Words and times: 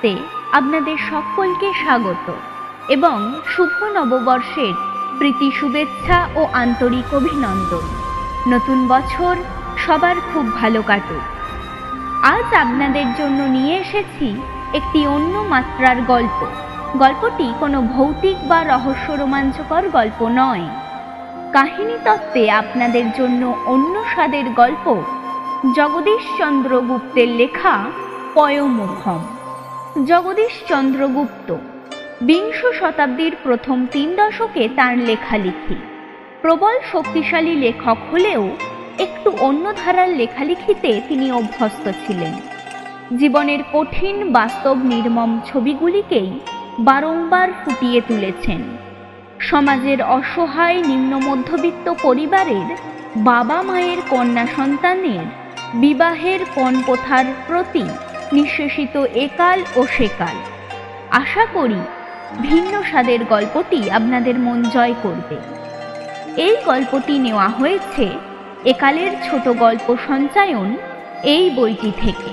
কাহিনী 0.05 0.23
আপনাদের 0.51 0.97
সকলকে 1.09 1.73
স্বাগত 1.73 2.27
এবং 2.89 3.17
শুভ 3.47 3.83
নববর্ষের 3.93 4.73
প্রীতি 5.17 5.51
শুভেচ্ছা 5.51 6.17
ও 6.35 6.41
আন্তরিক 6.53 7.13
অভিনন্দন। 7.13 7.85
নতুন 8.47 8.87
বছর 8.87 9.35
সবার 9.77 10.15
খুব 10.33 10.45
ভালো 10.55 10.81
কাটুক। 10.81 11.23
আজ 12.23 12.47
আপনাদের 12.53 13.07
জন্য 13.17 13.43
নিয়ে 13.43 13.75
এসেছি 13.77 14.27
একটি 14.73 15.07
অন্য 15.07 15.37
মাত্রার 15.37 15.97
গল্প। 16.01 16.45
গল্পটি 16.97 17.53
কোনো 17.59 17.81
ভৌতিক 17.81 18.37
বা 18.47 18.63
রহস্য 18.63 19.11
রোমাঞ্চকর 19.11 19.83
গল্প 19.89 20.19
নয়। 20.31 20.65
কাহিনী 21.53 21.97
তত্ত্বে 22.03 22.51
আপনাদের 22.51 23.05
জন্য 23.17 23.41
অন্য 23.65 24.03
স্বাদের 24.13 24.45
গল্প 24.49 24.85
জগদীশ 25.75 26.23
চন্দ্র 26.37 26.71
গুপ্তের 26.81 27.27
লেখা 27.27 27.75
পয়মুখম। 28.33 29.21
জগদীশ 30.03 30.53
চন্দ্রগুপ্ত 30.67 31.55
বিংশ 32.21 32.65
শতাব্দীর 32.79 33.33
প্রথম 33.43 33.85
তিন 33.91 34.15
দশকে 34.15 34.69
তার 34.75 34.97
লেখালেখি। 34.97 35.75
প্রবল 36.41 36.75
শক্তিশালী 36.91 37.55
লেখক 37.55 37.97
হলেও 38.11 38.49
একটু 38.99 39.29
অন্য 39.39 39.73
ধারার 39.85 40.09
লেখালেখিতে 40.09 41.01
তিনি 41.07 41.31
অভ্যস্ত 41.31 41.89
ছিলেন। 42.07 42.33
জীবনের 43.17 43.59
কঠিন 43.73 44.31
বাস্তব 44.31 44.77
নির্মম 44.77 45.39
ছবিগুলিকেই 45.45 46.39
বারংবার 46.79 47.49
ফুটিয়ে 47.65 48.01
তুলেছেন। 48.01 48.61
সমাজের 49.39 50.01
অসহায় 50.01 50.83
নিম্ন 50.83 51.19
মধ্যবিত্ত 51.19 51.93
পরিবারের 52.01 52.67
বাবা 53.17 53.61
মায়ের 53.61 53.97
কন্যা 54.09 54.45
সন্তানের 54.55 55.25
বিবাহের 55.73 56.39
পণপ্রথার 56.55 57.25
প্রতি 57.47 57.85
নিঃশেষিত 58.31 58.97
একাল 58.97 59.63
ও 59.75 59.87
সেকাল। 59.97 60.35
আশা 61.11 61.45
করি 61.53 61.79
ভিন্ন 62.41 62.81
স্বাদের 62.81 63.25
গল্পটি 63.25 63.89
আপনাদের 63.89 64.39
মন 64.39 64.63
জয় 64.63 64.93
করবে। 65.03 65.35
এই 66.41 66.55
গল্পটি 66.65 67.19
নেওয়া 67.19 67.49
হয়েছে 67.49 68.09
একালের 68.65 69.11
ছোট 69.29 69.47
গল্প 69.47 69.95
সঞ্চায়ন 70.07 70.77
এই 71.23 71.49
বইটি 71.49 71.91
থেকে। 72.01 72.31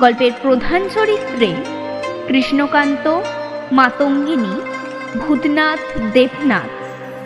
গল্পের 0.00 0.32
প্রধান 0.42 0.88
চরিত্রে 0.94 1.54
কৃষ্ণকান্ত, 2.28 3.20
মাতঙ্গিনী, 3.72 4.60
ভূতনাথ, 5.18 5.98
দেবনাথ, 6.12 6.70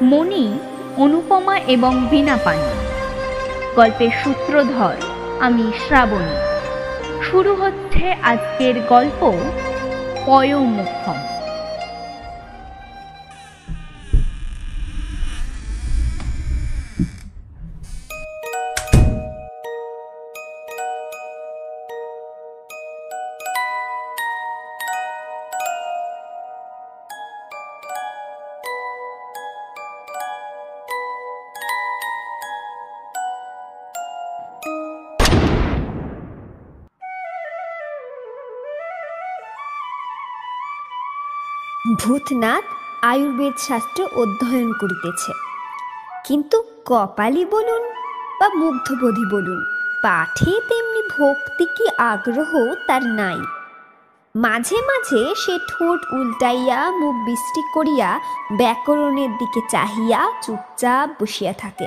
মণি, 0.02 0.58
অনুপমা 0.96 1.58
এবং 1.58 2.06
বীণাপানি 2.10 2.72
গল্পের 3.76 4.10
সূত্রধর 4.24 5.13
আমি 5.40 5.72
শ্রাবণী। 5.88 6.36
শুরু 7.22 7.54
হচ্ছে 7.54 8.12
আজকের 8.22 8.74
গল্প 8.80 9.32
পয়মুখম 10.26 11.33
ভূতনাথ 42.04 42.64
আয়ুর্বেদ 43.02 43.54
শাস্ত্র 43.68 44.00
অধ্যয়ন 44.22 44.70
করিতেছে। 44.80 45.32
কিন্তু 46.26 46.56
কপালি 46.84 47.44
বলুন 47.44 47.82
বা 48.40 48.48
মুগ্ধবোধী 48.54 49.24
বলুন, 49.30 49.60
পাঠে 50.02 50.52
তেমনি 50.68 51.02
ভক্তি 51.14 51.64
কি 51.76 51.86
আগ্রহ 51.98 52.52
তার 52.88 53.02
নাই। 53.20 53.40
মাঝে 54.34 54.78
মাঝে 54.90 55.34
সে 55.42 55.54
ঠোঁট 55.70 56.00
উল্টাইয়া, 56.12 56.90
মুখ 56.90 57.14
বৃষ্টি 57.26 57.62
করিয়া, 57.74 58.20
ব্যাকরণের 58.52 59.30
দিকে 59.38 59.60
চাহিয়া 59.70 60.20
চুপচাপ 60.42 61.06
বসিয়া 61.20 61.52
থাকে। 61.52 61.86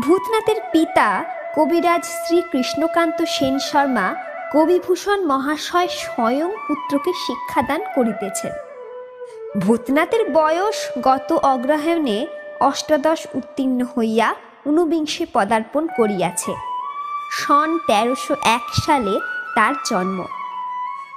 ভূতনাথের 0.00 0.58
পিতা 0.72 1.08
কবিরাজ 1.56 2.04
শ্রী 2.04 2.38
কৃষ্ণকান্ত 2.52 3.18
সেন 3.34 3.54
শর্মা 3.58 4.06
কবিভূষণ 4.52 5.18
মহাশয় 5.26 5.90
স্বয়ং 6.02 6.50
পুত্রকে 6.66 7.12
শিক্ষাদান 7.24 7.80
করিতেছেন। 7.94 8.54
ভূতনাথের 9.58 10.30
বয়স 10.32 10.76
গত 11.02 11.32
অগ্রহায়ণে 11.32 12.26
অষ্টাদশ 12.60 13.26
উত্তীর্ণ 13.34 13.80
হইয়া 13.84 14.34
ঊনবিংশে 14.66 15.26
পদার্পণ 15.32 15.86
করিয়াছে। 15.96 16.52
সন 17.32 17.78
তেরোশো 17.86 18.34
এক 18.44 18.64
সালে 18.86 19.14
তার 19.56 19.74
জন্ম। 19.90 20.24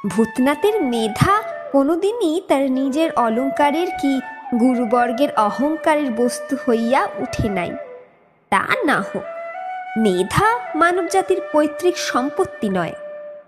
ভূতনাথের 0.08 0.82
মেধা 0.82 1.44
কোনোদিনই 1.72 2.42
তার 2.48 2.72
নিজের 2.72 3.10
অলঙ্কারের 3.16 3.88
কি 4.02 4.14
গুরুবর্গের 4.60 5.36
অহংকারের 5.38 6.12
বস্তু 6.12 6.58
হইয়া 6.68 7.02
উঠে 7.18 7.50
নাই। 7.50 7.72
তা 8.50 8.64
না 8.86 8.98
হোক, 9.00 9.26
মেধা 9.98 10.48
মানবজাতির 10.76 11.42
পৈতৃক 11.54 11.98
সম্পত্তি 11.98 12.70
নয়। 12.70 12.94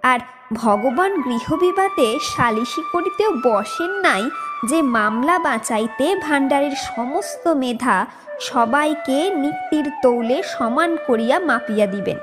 আর 0.03 0.19
ভগবান 0.51 1.11
গৃহবিবাদে 1.21 2.19
সালিশি 2.19 2.81
করিতেও 2.91 3.31
বসেন 3.43 3.91
নাই 4.01 4.23
যে 4.65 4.81
মামলা 4.81 5.39
বাঁচাইতে 5.39 6.15
ভাণ্ডারের 6.15 6.71
সমস্ত 6.71 7.47
মেধা 7.47 8.05
সবাইকে 8.41 9.17
নিক্তির 9.35 9.85
তৌলে 10.03 10.43
সমান 10.43 10.97
করিয়া 11.07 11.39
মাপিয়া 11.39 11.85
দিবেন। 11.85 12.17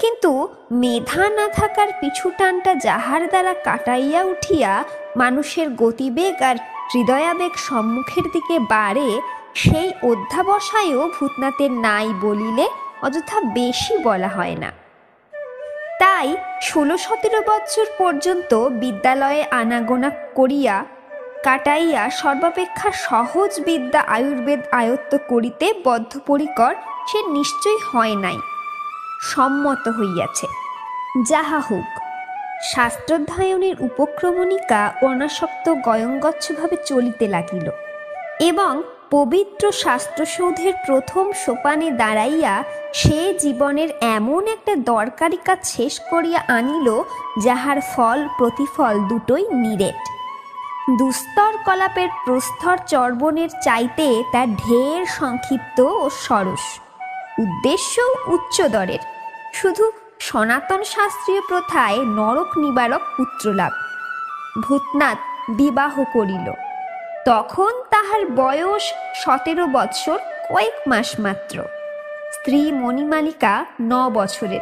কিন্তু 0.00 0.48
মেধা 0.72 1.28
না 1.28 1.48
থাকার 1.48 1.88
পিছু 2.00 2.30
টানটা 2.38 2.74
যাহার 2.74 3.28
দ্বারা 3.28 3.54
কাটাইয়া 3.64 4.22
উঠিয়া 4.22 4.84
মানুষের 5.16 5.74
গতিবেগ 5.74 6.42
আর 6.42 6.56
হৃদয়াবেগ 6.94 7.52
সম্মুখের 7.56 8.24
দিকে 8.32 8.58
বাড়ে, 8.58 9.20
সেই 9.54 9.92
অধ্যাবসায়ও 10.02 11.10
ভূতনাথের 11.18 11.70
নাই 11.70 12.08
বলিলে 12.20 12.66
অযথা 13.02 13.40
বেশি 13.40 13.98
বলা 14.02 14.28
হয় 14.28 14.54
না। 14.54 14.70
তাই 16.00 16.28
ষোলো 16.62 16.96
সতেরো 16.96 17.40
বছর 17.46 17.86
পর্যন্ত 17.98 18.54
বিদ্যালয়ে 18.54 19.42
আনাগোনা 19.50 20.10
করিয়া 20.34 20.76
কাটাইয়া 21.44 22.10
সর্বাপেক্ষা 22.10 22.92
সহজ 22.92 23.60
বিদ্যা 23.60 24.00
আয়ুর্বেদ 24.00 24.60
আয়ত্ত 24.72 25.12
করিতে 25.28 25.66
বদ্ধপরিকর 25.84 26.74
সে 27.06 27.18
নিশ্চয়ই 27.28 27.80
হয় 27.92 28.14
নাই, 28.14 28.38
সম্মত 29.22 29.84
হইয়াছে। 29.88 30.46
যাহা 31.26 31.58
হোক 31.60 31.90
শাস্ত্রাধ্যয়নের 32.74 33.76
উপক্রমণিকা 33.80 34.92
অনাসক্ত 35.02 35.66
গয়ঙ্গচ্ছভাবে 35.84 36.76
চলিতে 36.84 37.28
লাগিল 37.28 37.66
এবং 38.40 38.72
পবিত্র 39.10 39.72
শাস্ত্রসৌধের 39.72 40.74
প্রথম 40.86 41.32
সোপানে 41.44 41.90
দাঁড়াইয়া 41.90 42.64
সে 42.94 43.34
জীবনের 43.38 43.88
এমন 44.00 44.46
একটা 44.46 44.74
দরকারি 44.76 45.38
কাজ 45.44 45.58
শেষ 45.64 46.00
করিয়া 46.10 46.40
আনিল, 46.48 46.88
যাহার 47.44 47.78
ফল 47.80 48.28
প্রতিফল 48.38 48.94
দুটোই 49.08 49.44
নিরেট। 49.52 50.00
দুস্তর 50.98 51.52
কলাপের 51.64 52.08
প্রস্তর 52.24 52.76
চর্বণের 52.86 53.48
চাইতে 53.62 54.22
তার 54.32 54.48
ঢের 54.56 55.06
সংক্ষিপ্ত 55.06 55.80
ও 55.80 56.10
সরস। 56.10 56.64
উদ্দেশ্য 57.38 57.94
উচ্চদরের। 58.26 59.02
শুধু 59.54 59.92
সনাতন 60.20 60.84
শাস্ত্রীয় 60.84 61.40
প্রথায় 61.48 61.98
নরক 62.18 62.50
নিবারক 62.58 63.02
পুত্রলাভ। 63.16 63.72
ভূতনাথ 64.62 65.18
বিবাহ 65.50 65.94
করিল। 66.12 66.69
তখন 67.24 67.72
তাহার 67.90 68.26
বয়স 68.26 68.82
সতেরো 69.14 69.66
বৎসর 69.66 70.18
কয়েক 70.48 70.88
মাস 70.88 71.20
মাত্র। 71.20 71.62
স্ত্রী 72.32 72.72
মণিমালিকা 72.72 73.64
ন 73.80 74.10
বছরের। 74.10 74.60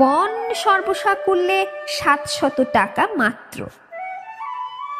পণ 0.00 0.54
সর্বসাকুল্যে 0.54 1.66
সাতশত 1.88 2.64
টাকা 2.72 3.08
মাত্র। 3.16 3.66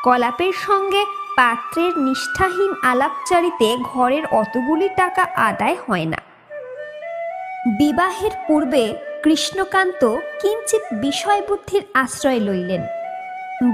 কলাপের 0.04 0.52
সঙ্গে 0.52 1.04
পাত্রের 1.36 1.98
নিষ্ঠাহীন 1.98 2.74
আলাপচারিতে 2.82 3.76
ঘরের 3.82 4.26
অতগুলি 4.30 4.88
টাকা 4.96 5.22
আদায় 5.22 5.76
হয় 5.88 6.04
না। 6.04 6.16
বিবাহের 7.78 8.30
পূর্বে 8.46 8.96
কৃষ্ণকান্ত 9.22 10.16
কিঞ্চিত 10.40 10.82
বিষয়বুদ্ধির 10.92 11.82
আশ্রয় 11.94 12.40
লইলেন। 12.40 12.82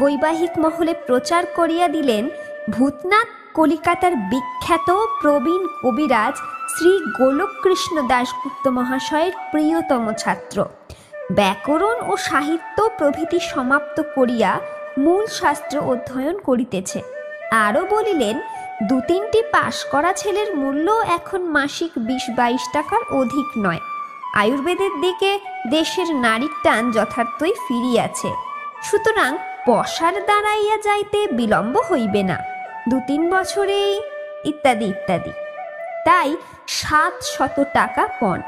বৈবাহিক 0.00 0.58
মহলে 0.58 0.94
প্রচার 1.06 1.46
করিয়া 1.46 1.88
দিলেন 1.88 2.30
ভূতনাথ 2.70 3.28
কলিকাতার 3.54 4.16
বিখ্যাত 4.16 5.06
প্রবীণ 5.20 5.66
কবিরাজ 5.82 6.36
শ্রী 6.68 7.00
গোলককৃষ্ণ 7.18 8.06
দাশগুপ্ত 8.06 8.68
মহাশয়ের 8.68 9.32
প্রিয়তম 9.50 10.12
ছাত্র। 10.12 10.64
ব্যাকরণ 11.32 11.96
ও 12.10 12.16
সাহিত্য 12.16 12.88
প্রভৃতি 12.98 13.40
সমাপ্ত 13.40 14.02
করিয়া 14.14 14.60
মূল 14.98 15.26
শাস্ত্র 15.26 15.78
অধ্যয়ন 15.78 16.38
করিতেছে। 16.38 17.02
আরও 17.50 17.86
বলিলেন, 17.90 18.40
দু 18.82 19.00
তিনটি 19.08 19.42
পাশ 19.52 19.84
করা 19.84 20.12
ছেলের 20.12 20.56
মূল্য 20.56 20.90
এখন 20.90 21.40
মাসিক 21.40 21.90
বিশ 21.98 22.30
বাইশ 22.36 22.62
টাকার 22.72 23.12
অধিক 23.12 23.46
নয়। 23.58 23.80
আয়ুর্বেদের 24.34 25.00
দিকে 25.00 25.38
দেশের 25.70 26.14
নারীর 26.14 26.54
টান 26.62 26.92
যথার্থই 26.92 27.52
ফিরিয়াছে। 27.68 28.28
সুতরাং 28.82 29.36
পশার 29.66 30.26
দাঁড়াইয়া 30.26 30.76
যাইতে 30.76 31.26
বিলম্ব 31.26 31.80
হইবে 31.92 32.22
না। 32.22 32.51
দু 32.90 33.00
তিন 33.06 33.30
বছরেই, 33.30 34.00
ইত্যাদি 34.44 34.84
ইত্যাদি। 34.84 35.32
তাই 36.04 36.36
সাত 36.66 37.12
শত 37.22 37.64
টাকা 37.72 38.08
পণ। 38.20 38.40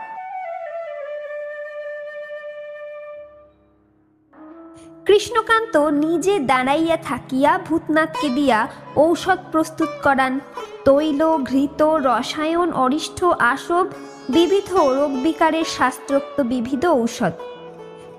কৃষ্ণকান্ত 5.06 5.76
নিজে 5.76 6.38
দাঁড়াইয়া 6.38 6.96
থাকিয়া 6.96 7.58
ভূতনাথকে 7.58 8.28
দিয়া 8.28 8.68
ঔষধ 8.96 9.38
প্রস্তুত 9.52 9.88
করান। 10.02 10.40
তৈল, 10.84 11.36
ঘৃত, 11.36 11.82
রসায়ন, 11.82 12.72
অরিষ্ঠ 12.72 13.24
আসব, 13.24 13.86
বিবিধ 14.28 14.74
রোগ 14.74 14.90
রোগবিকারের 14.92 15.64
শাস্ত্রোক্ত 15.64 16.40
বিবিধ 16.40 16.86
ঔষধ। 16.86 17.32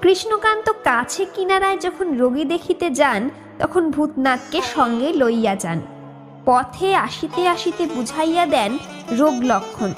কৃষ্ণকান্ত 0.02 0.72
কাছে 0.84 1.26
কিনারায় 1.26 1.78
যখন 1.78 2.18
রোগী 2.18 2.46
দেখিতে 2.46 2.90
যান, 2.90 3.30
তখন 3.60 3.92
ভূতনাথকে 3.92 4.62
সঙ্গে 4.62 5.14
লইয়া 5.14 5.56
যান। 5.56 5.95
পথে 6.46 6.96
আসিতে 6.96 7.48
আসিতে 7.48 7.86
বুঝাইয়া 7.86 8.46
দেন 8.46 8.78
রোগ 9.12 9.34
লক্ষণ 9.44 9.94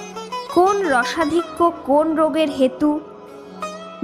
কোন 0.53 0.87
রসাধিক্য, 0.87 1.71
কোন 1.85 2.15
রোগের 2.15 2.49
হেতু? 2.49 2.99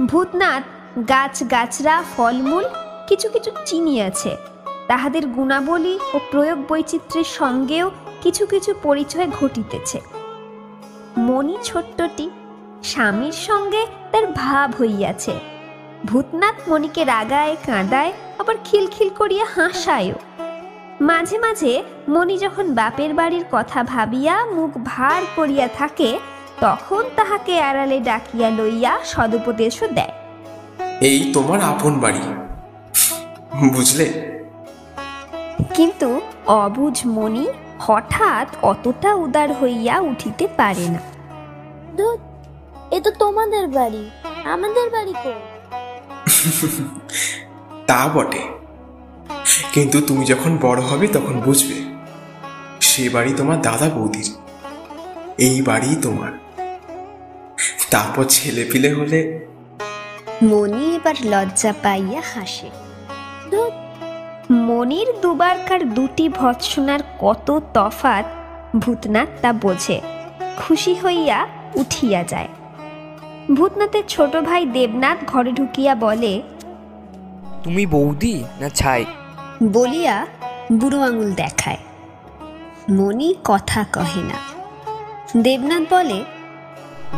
ভূতনাথ, 0.06 0.62
গাছ 1.08 1.42
গাছরা 1.50 2.02
ফলমূল 2.16 2.64
কিছু 3.08 3.28
কিছু 3.28 3.50
চিনিয়াছে। 3.64 4.36
তাহাদের 4.86 5.26
গুণাবলী 5.26 5.98
ও 6.14 6.18
প্রয়োগ 6.30 6.58
বৈচিত্র্যের 6.68 7.24
সঙ্গেও 7.24 7.90
কিছু 8.22 8.46
কিছু 8.46 8.74
পরিচয় 8.82 9.28
ঘটিতেছে। 9.40 10.00
মণি 11.16 11.56
ছোট্টটি 11.64 12.30
স্বামীর 12.82 13.32
সঙ্গে 13.32 13.86
তার 14.12 14.26
ভাব 14.26 14.74
হইয়াছে। 14.80 15.34
ভূতনাথ 16.04 16.68
মণিকে 16.68 17.04
রাগায়, 17.04 17.56
কাঁদায়, 17.66 18.12
আবার 18.38 18.54
খিলখিল 18.64 19.08
করিয়া 19.08 19.46
হাসায়ও। 19.54 20.43
মাঝে 21.00 21.38
মাঝে 21.38 21.82
মণি 22.08 22.38
যখন 22.38 22.74
বাপের 22.74 23.14
বাড়ির 23.14 23.44
কথা 23.52 23.84
ভাবিয়া 23.84 24.46
মুখ 24.46 24.70
ভার 24.84 25.22
করিয়া 25.36 25.68
থাকে 25.68 26.18
তখন 26.60 27.04
তাহাকে 27.16 27.60
আড়ালে 27.60 28.00
ডাকিয়া 28.00 28.50
লইয়া 28.50 28.98
সদুপদেশও 29.04 29.88
দেয়। 29.88 30.12
এই 31.00 31.30
তোমার 31.32 31.60
আপন 31.60 32.00
বাড়ি। 32.00 32.20
বুঝলে? 33.68 34.06
কিন্তু 35.74 36.20
অবুঝ 36.46 37.06
মণি 37.06 37.46
হঠাৎ 37.80 38.48
অতটা 38.62 39.14
উদার 39.14 39.52
হইয়া 39.52 40.00
উঠিতে 40.00 40.48
পারে 40.56 40.88
না। 40.88 40.98
ধুত 41.96 42.20
এ 42.90 43.00
তো 43.00 43.10
তোমাদের 43.10 43.68
বাড়ি 43.68 44.10
আমাদের 44.44 44.90
বাড়ি 44.90 45.14
কই? 45.24 45.40
তা 47.86 48.08
বটে। 48.14 48.63
কিন্তু 49.72 50.00
তুমি 50.00 50.24
যখন 50.24 50.58
বড় 50.60 50.80
হবে 50.80 51.08
তখন 51.08 51.40
বুঝবে 51.40 51.84
সে 52.80 53.08
বাড়ি 53.08 53.34
তোমার 53.36 53.62
দাদা 53.62 53.88
বৌদির। 53.88 54.34
এই 55.38 55.62
বাড়ি 55.62 55.96
তোমার। 56.02 56.32
তারপর 57.90 58.24
ছেলে 58.24 58.64
পিলে 58.72 58.94
হলে? 58.94 59.46
মণি 60.42 60.94
এবার 60.94 61.14
লজ্জা 61.24 61.74
পাইয়া 61.82 62.22
হাসে। 62.34 62.70
মনির 64.50 65.20
দুবারকার 65.20 65.94
দুটি 65.94 66.28
ভৎসনার 66.28 67.00
কত 67.20 67.62
তফাত 67.74 68.24
ভূতনাথ 68.76 69.28
তা 69.42 69.52
বোঝে। 69.52 70.00
খুশি 70.56 70.94
হইয়া 70.94 71.46
উঠিয়া 71.74 72.22
যায়। 72.22 72.48
ভূতনাথের 73.54 74.02
ছোট 74.08 74.36
ভাই 74.36 74.66
দেবনাথ 74.66 75.18
ঘরে 75.26 75.52
ঢুকিয়া 75.52 75.94
বলে 75.94 76.42
তুমি 77.64 77.86
বৌদি 77.86 78.44
না 78.60 78.68
ছাই? 78.68 79.04
বলিয়া 79.62 80.26
বুড়ো 80.72 81.00
আঙুল 81.00 81.32
দেখায়। 81.32 81.78
মনি 82.90 83.34
কথা 83.44 83.84
কহে 83.92 84.22
না। 84.22 84.38
দেবনাথ 85.42 85.94
বলে 85.94 86.24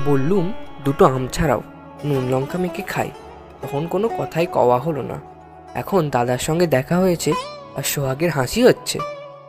বললুম 0.07 0.53
দুটো 0.85 1.07
আম 1.07 1.29
ছাড়াও 1.29 1.63
নুন 2.05 2.29
লঙ্কা 2.29 2.59
মেখে 2.59 2.83
খাই। 2.83 3.11
তখন 3.63 3.87
কোনো 3.87 4.09
কথাই 4.09 4.47
কওয়া 4.47 4.79
হলো 4.79 5.03
না। 5.03 5.21
এখন 5.75 6.11
দাদার 6.11 6.39
সঙ্গে 6.39 6.67
দেখা 6.67 6.97
হয়েছে 6.97 7.33
আর 7.77 7.83
সোহাগের 7.83 8.31
হাসি 8.31 8.63
হচ্ছে। 8.63 8.99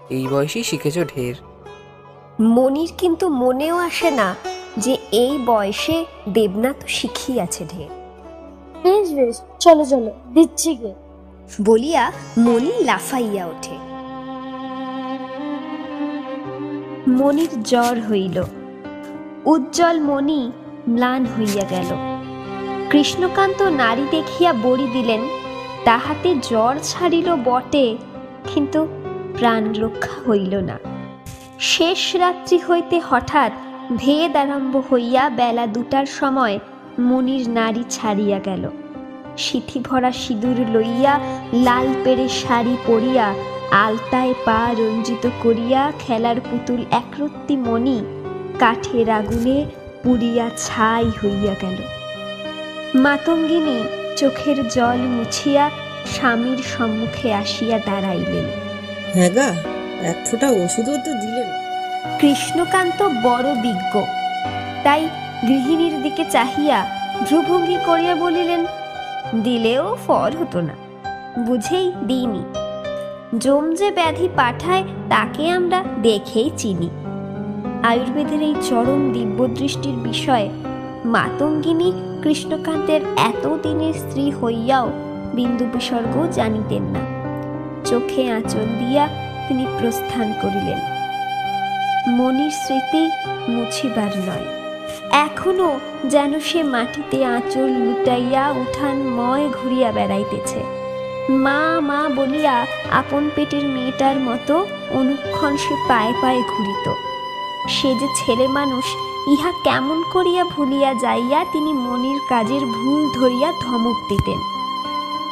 এই 0.09 0.27
বয়সেই 0.27 0.63
শিখেছ 0.63 0.97
ঢের। 0.99 1.35
মনির 2.41 2.91
কিন্তু 2.97 3.29
মনেও 3.29 3.77
আসে 3.77 4.11
না 4.11 4.35
যে 4.77 4.97
এই 5.11 5.39
বয়সে 5.45 6.05
দেবনাথ 6.29 6.75
শিখিয়াছে 6.87 7.65
ঢের। 7.65 7.89
বেশ 8.83 9.13
বেশ 9.13 9.41
চলো 9.59 9.85
চলো 9.85 10.11
দিচ্ছি 10.33 10.75
গে। 10.75 11.06
বলিয়া 11.61 12.11
মনি 12.37 12.71
লাফাইয়া 12.83 13.45
ওঠে। 13.45 13.77
মনির 17.11 17.63
জ্বর 17.63 18.11
হইল। 18.11 18.43
উজ্জ্বল 19.45 19.99
মণি 19.99 20.51
ম্লান 20.89 21.25
হইয়া 21.25 21.65
গেল। 21.69 21.95
কৃষ্ণকান্ত 22.89 23.61
নারী 23.61 24.05
দেখিয়া 24.11 24.53
বড়ি 24.53 24.87
দিলেন, 24.93 25.19
তাহাতে 25.85 26.35
জ্বর 26.35 26.75
ছাড়িল 26.83 27.35
বটে, 27.45 27.97
কিন্তু 28.53 28.87
প্রাণ 29.37 29.73
রক্ষা 29.73 30.29
হইল 30.29 30.55
না। 30.55 30.79
শেষ 31.59 32.15
রাত্রি 32.15 32.59
হইতে 32.69 33.01
হঠাৎ 33.09 33.51
ভেদ 33.97 34.35
আরম্ভ 34.35 34.93
হইয়া 34.93 35.29
বেলা 35.29 35.67
দুটার 35.67 36.05
সময় 36.05 36.59
মনির 36.99 37.49
নারী 37.49 37.83
ছাড়িয়া 37.89 38.39
গেল। 38.39 38.69
সিথি 39.37 39.79
ভরা 39.79 40.11
সিঁদুর 40.11 40.57
লইয়া 40.75 41.13
লাল 41.53 41.87
পেরে 42.03 42.27
শাড়ি 42.29 42.75
পরিয়া 42.87 43.27
আলতায় 43.71 44.33
পা 44.45 44.59
রঞ্জিত 44.79 45.29
করিয়া 45.43 45.91
খেলার 45.99 46.37
পুতুল 46.41 46.81
একরত্তি 46.91 47.55
মণি 47.57 47.99
কাঠের 48.59 49.09
আগুনে 49.09 49.57
পুড়িয়া 50.03 50.49
ছাই 50.65 51.05
হইয়া 51.19 51.53
গেল। 51.61 51.77
মাতঙ্গিনী 53.03 53.79
চোখের 54.17 54.57
জল 54.69 54.99
মুছিয়া 55.15 55.69
স্বামীর 56.13 56.57
সম্মুখে 56.57 57.33
আসিয়া 57.33 57.77
দাঁড়াইলেন। 57.79 58.45
হ্যাঁ 59.13 59.31
গা 59.35 59.49
এক 60.11 60.17
ফোঁটা 60.27 60.49
ওষুধও 60.49 60.97
তো 61.05 61.11
দিলেন। 61.21 61.47
কৃষ্ণকান্ত 62.19 62.99
বড় 63.23 63.47
বিজ্ঞ। 63.55 63.93
তাই 64.83 65.01
গৃহিণীর 65.47 65.95
দিকে 66.03 66.23
চাহিয়া 66.29 66.77
ভ্রুভঙ্গি 67.27 67.77
করিয়া 67.85 68.15
বলিলেন 68.15 68.65
দিলেও 69.35 69.97
ফল 70.07 70.31
হতো 70.41 70.61
না। 70.61 70.73
বুঝেই 71.41 71.91
দিইনি। 72.07 72.43
জম 73.37 73.75
যে 73.75 73.91
ব্যাধি 73.91 74.29
পাঠায়, 74.35 74.83
তাকে 75.09 75.49
আমরা 75.49 75.83
দেখেই 76.01 76.51
চিনি। 76.57 76.89
আয়ুর্বেদের 77.83 78.41
এই 78.41 78.55
চরম 78.61 79.13
দিব্যদৃষ্টির 79.13 79.93
বিষয়ে 79.93 80.49
মাতঙ্গিনী 81.05 81.91
কৃষ্ণকান্তের 82.23 83.01
এতদিনের 83.17 83.93
স্ত্রী 83.93 84.31
হইয়াও 84.31 84.89
বিন্দু 85.33 85.65
বিসর্গ 85.65 86.27
জানিতেন 86.31 86.83
না। 86.83 86.99
চোখে 87.85 88.31
আঁচল 88.31 88.65
দিয়া 88.79 89.07
তিনি 89.47 89.65
প্রস্থান 89.79 90.33
করিলেন। 90.41 90.79
মনির 92.13 92.51
স্মৃতি 92.51 93.09
মুছিবার 93.49 94.17
নয়। 94.17 94.56
এখনও 95.11 95.79
যেন 96.05 96.39
সে 96.39 96.63
মাটিতে 96.63 97.25
আঁচল 97.25 97.67
লুটাইয়া 97.67 98.51
উঠান 98.51 98.97
ময় 98.97 99.49
ঘুরিয়া 99.49 99.91
বেড়াইতেছে। 99.91 100.63
মা 101.29 101.79
মা 101.79 102.09
বলিয়া 102.15 102.65
আপন 102.91 103.29
পেটের 103.35 103.63
মেয়েটার 103.63 104.15
মতো 104.19 104.65
অনুক্ষণ 104.89 105.57
সে 105.57 105.75
পায়ে 105.87 106.13
পায়ে 106.21 106.41
ঘুরিত। 106.41 106.93
সে 107.69 107.95
যে 107.95 108.07
ছেলে 108.15 108.47
মানুষ, 108.47 108.85
ইহা 109.27 109.51
কেমন 109.63 110.03
করিয়া 110.13 110.43
ভুলিয়া 110.43 110.93
যাইয়া 110.93 111.45
তিনি 111.51 111.73
মনির 111.73 112.19
কাজের 112.29 112.61
ভুল 112.61 113.11
ধরিয়া 113.13 113.53
ধমক 113.61 114.09
দিতেন। 114.09 114.37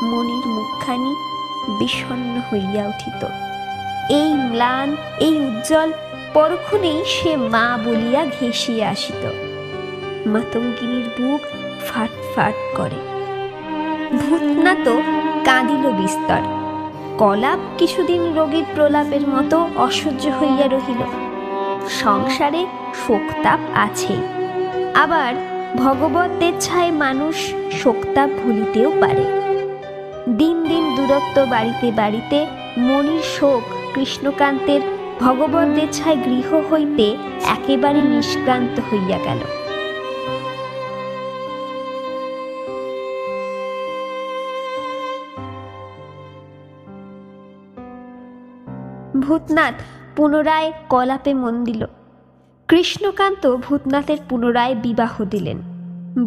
মনির 0.05 0.48
মুখখানি 0.48 1.15
বিষণ্ণ 1.79 2.39
হইয়া 2.53 2.88
উঠিত। 2.88 3.25
এই 4.12 4.34
ম্লান, 4.34 4.96
এই 5.20 5.39
উজ্জ্বল, 5.39 5.91
পরক্ষণেই 6.34 7.05
সে 7.05 7.36
মা 7.36 7.77
বলিয়া 7.86 8.25
ঘেঁষিয়া 8.39 8.89
আসিত। 8.89 9.45
মাতঙ্গিনীর 10.25 11.08
বুক 11.17 11.41
ফাট 11.88 12.10
ফাট 12.36 12.53
করে। 12.75 13.00
ভূতনা 14.17 14.75
তো 14.86 15.01
কাঁদিল 15.46 15.91
বিস্তর। 15.91 16.41
কলাপ 17.17 17.60
কিছুদিন 17.77 18.34
রোগীর 18.34 18.63
প্রলাপের 18.75 19.27
মতো 19.27 19.67
অসহ্য 19.75 20.24
হইয়া 20.41 20.67
রহিল। 20.67 21.01
সংসারে 21.89 22.65
শোকতাপ 23.08 23.60
আছে। 23.74 24.15
আবার 24.94 25.34
ভগবতের 25.75 26.53
ছায় 26.60 26.91
মানুষ 26.91 27.53
শোকতাপ 27.72 28.29
ভুলিতেও 28.44 28.91
পারে। 29.01 29.25
দিন 30.38 30.63
দিন 30.63 30.96
দূরত্ব 30.96 31.46
বাড়িতে 31.46 31.91
বাড়িতে 31.91 32.46
মনির 32.77 33.24
শোক 33.24 33.62
কৃষ্ণকান্তের 33.96 34.82
ভগবতের 35.20 35.88
ছায় 35.91 36.15
গৃহ 36.15 36.62
হইতে 36.72 37.17
একেবারে 37.46 38.01
নিষ্ক্রান্ত 38.01 38.79
হইয়া 38.94 39.17
গেল। 39.17 39.64
ভূতনাথ 49.27 49.74
পুনরায় 50.15 50.74
কলাপে 50.89 51.34
মন 51.34 51.63
দিল। 51.63 51.86
কৃষ্ণকান্ত 52.67 53.55
ভূতনাথের 53.55 54.17
পুনরায় 54.29 54.75
বিবাহ 54.75 55.24
দিলেন। 55.25 55.58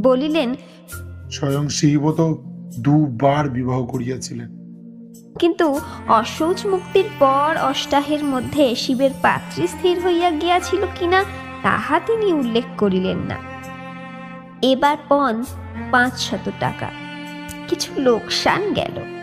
বলিলেন 0.02 0.54
স্বয়ং 1.30 1.68
শিব 1.68 2.12
তো 2.12 2.26
দুবার 2.80 3.48
বিবাহ 3.48 3.86
করিয়াছিলেন। 3.86 4.58
কিন্তু 5.38 5.80
অশৌচ 6.08 6.66
মুক্তির 6.66 7.08
পর 7.18 7.56
অষ্টাহের 7.62 8.24
মধ্যে 8.24 8.74
শিবের 8.74 9.10
পাত্রী 9.22 9.66
স্থির 9.66 10.00
হইয়া 10.04 10.30
গিয়াছিল 10.30 10.82
কিনা 10.98 11.24
তাহা 11.62 12.00
তিনি 12.00 12.32
উল্লেখ 12.32 12.64
করিলেন 12.78 13.18
না। 13.18 13.38
এবার 14.62 14.96
পণ 15.08 15.34
পাঁচ 15.90 16.12
শত 16.18 16.50
টাকা। 16.60 16.88
কিছু 17.68 17.92
লোকসান 17.96 18.72
গেল। 18.72 19.17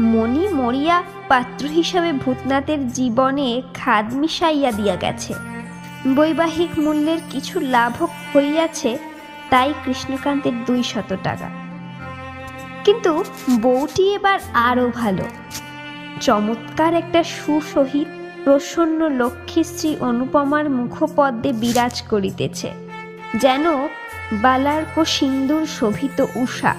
মণি 0.00 0.48
মরিয়া 0.48 1.02
পাত্র 1.28 1.66
হিসাবে 1.66 2.12
ভূতনাথের 2.12 2.88
জীবনে 2.88 3.62
খাদ 3.74 4.14
মিশাইয়া 4.14 4.72
দিয়া 4.72 4.96
গেছে। 4.96 5.34
বৈবাহিক 6.16 6.78
মূল্যের 6.78 7.18
কিছু 7.30 7.60
লাভ 7.60 8.02
হইয়াছে, 8.02 8.98
তাই 9.50 9.74
কৃষ্ণকান্তের 9.84 10.64
দুই 10.64 10.82
শত 10.82 11.16
টাকা। 11.22 11.50
কিন্তু 12.84 13.24
বউটি 13.60 14.14
এবার 14.14 14.38
আরও 14.54 14.90
ভালো। 14.94 15.24
চমৎকার 16.20 16.94
একটা 16.94 17.24
সুসহিত 17.24 18.08
প্রসন্ন 18.44 19.08
লক্ষ্মীশ্রী 19.08 19.96
অনুপমার 20.00 20.70
মুখপদ্মে 20.70 21.52
বিরাজ 21.52 22.02
করিতেছে, 22.02 22.72
যেন 23.34 23.64
বালার্ক 24.32 25.04
সিন্দুর 25.04 25.66
শোভিত 25.66 26.24
উষা। 26.34 26.74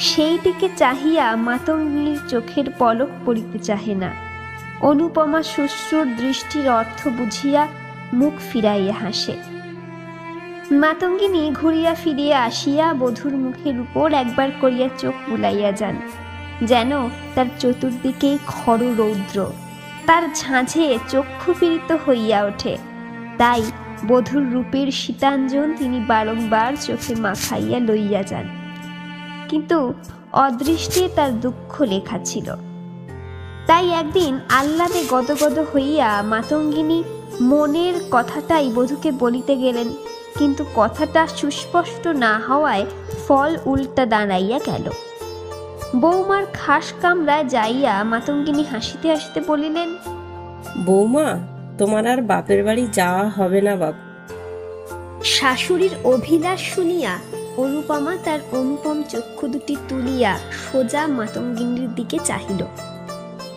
সেই 0.00 0.38
দিকে 0.42 0.68
চাহিয়া 0.76 1.36
মাতঙ্গিনীর 1.36 2.18
চোখের 2.28 2.64
পলক 2.78 3.08
পড়িতে 3.26 3.58
চাহে 3.58 3.94
না। 3.94 4.14
অনুপমা 4.80 5.42
শুশ্রুর 5.42 6.16
দৃষ্টির 6.16 6.70
অর্থ 6.70 7.08
বুঝিয়া 7.08 7.68
মুখ 8.12 8.32
ফিরাইয়া 8.52 8.94
হাসে। 8.94 9.36
মাতঙ্গিনী 10.70 11.50
ঘুরিয়া 11.50 11.94
ফিরিয়া 11.94 12.44
আসিয়া 12.44 12.94
বধূর 12.94 13.32
মুখের 13.32 13.80
উপর 13.80 14.12
একবার 14.12 14.48
করিয়া 14.60 14.88
চোখ 14.98 15.14
বুলাইয়া 15.30 15.72
যান। 15.72 15.96
যেন 16.62 17.08
তার 17.34 17.46
চতুর্দিকেই 17.58 18.38
খর 18.46 18.78
রৌদ্র। 18.98 19.52
তার 20.06 20.22
ঝাঁঝে 20.34 20.98
চক্ষু 21.08 21.54
পীড়িত 21.60 21.96
হইয়া 22.08 22.44
ওঠে। 22.44 22.78
তাই 23.38 23.62
বধূর 24.08 24.42
রূপের 24.42 24.90
শীতাঞ্জন 24.90 25.74
তিনি 25.78 26.00
বারংবার 26.00 26.72
চোখে 26.80 27.14
মাখাইয়া 27.14 27.78
লইয়া 27.78 28.22
যান। 28.22 28.63
কিন্তু 29.50 29.78
অদৃষ্টে 30.32 31.02
তার 31.16 31.40
দুঃখ 31.40 31.72
লেখা 31.82 32.18
ছিল। 32.24 32.48
তাই 33.66 33.86
একদিন 33.90 34.32
আহ্লাদে 34.58 35.02
গদগদ 35.10 35.56
হইয়া 35.72 36.22
মাতঙ্গিনী 36.22 36.98
মনের 37.40 37.94
কথাটাই 38.10 38.66
বধূকে 38.74 39.10
বলিতে 39.12 39.54
গেলেন 39.56 39.88
কিন্তু 40.38 40.64
কথাটা 40.74 41.26
সুস্পষ্ট 41.26 42.06
না 42.24 42.32
হওয়ায় 42.38 42.84
ফল 43.28 43.56
উল্টা 43.64 44.04
দাঁড়াইয়া 44.06 44.58
গেল। 44.66 44.86
বৌমার 45.96 46.44
খাস 46.52 46.86
কামরায় 47.02 47.44
যাইয়া 47.44 47.94
মাতঙ্গিনী 48.04 48.64
হাসিতে 48.72 49.06
হাসিতে 49.08 49.40
বলিলেন 49.46 49.88
বৌমা 50.86 51.28
তোমার 51.78 52.04
আর 52.06 52.20
বাপের 52.22 52.60
বাড়ি 52.64 52.84
যাওয়া 52.92 53.24
হবে 53.28 53.60
না 53.60 53.74
বাপ। 53.76 53.94
শাশুড়ির 55.24 55.94
অভিলাষ 56.04 56.60
শুনিয়া 56.74 57.12
অনুপমা 57.56 58.16
তার 58.24 58.38
অনুপম 58.52 59.02
চক্ষু 59.02 59.48
দুটি 59.48 59.76
তুলিয়া 59.88 60.38
সোজা 60.72 61.06
মাতঙ্গিনীর 61.06 61.94
দিকে 61.94 62.18
চাহিল। 62.24 62.64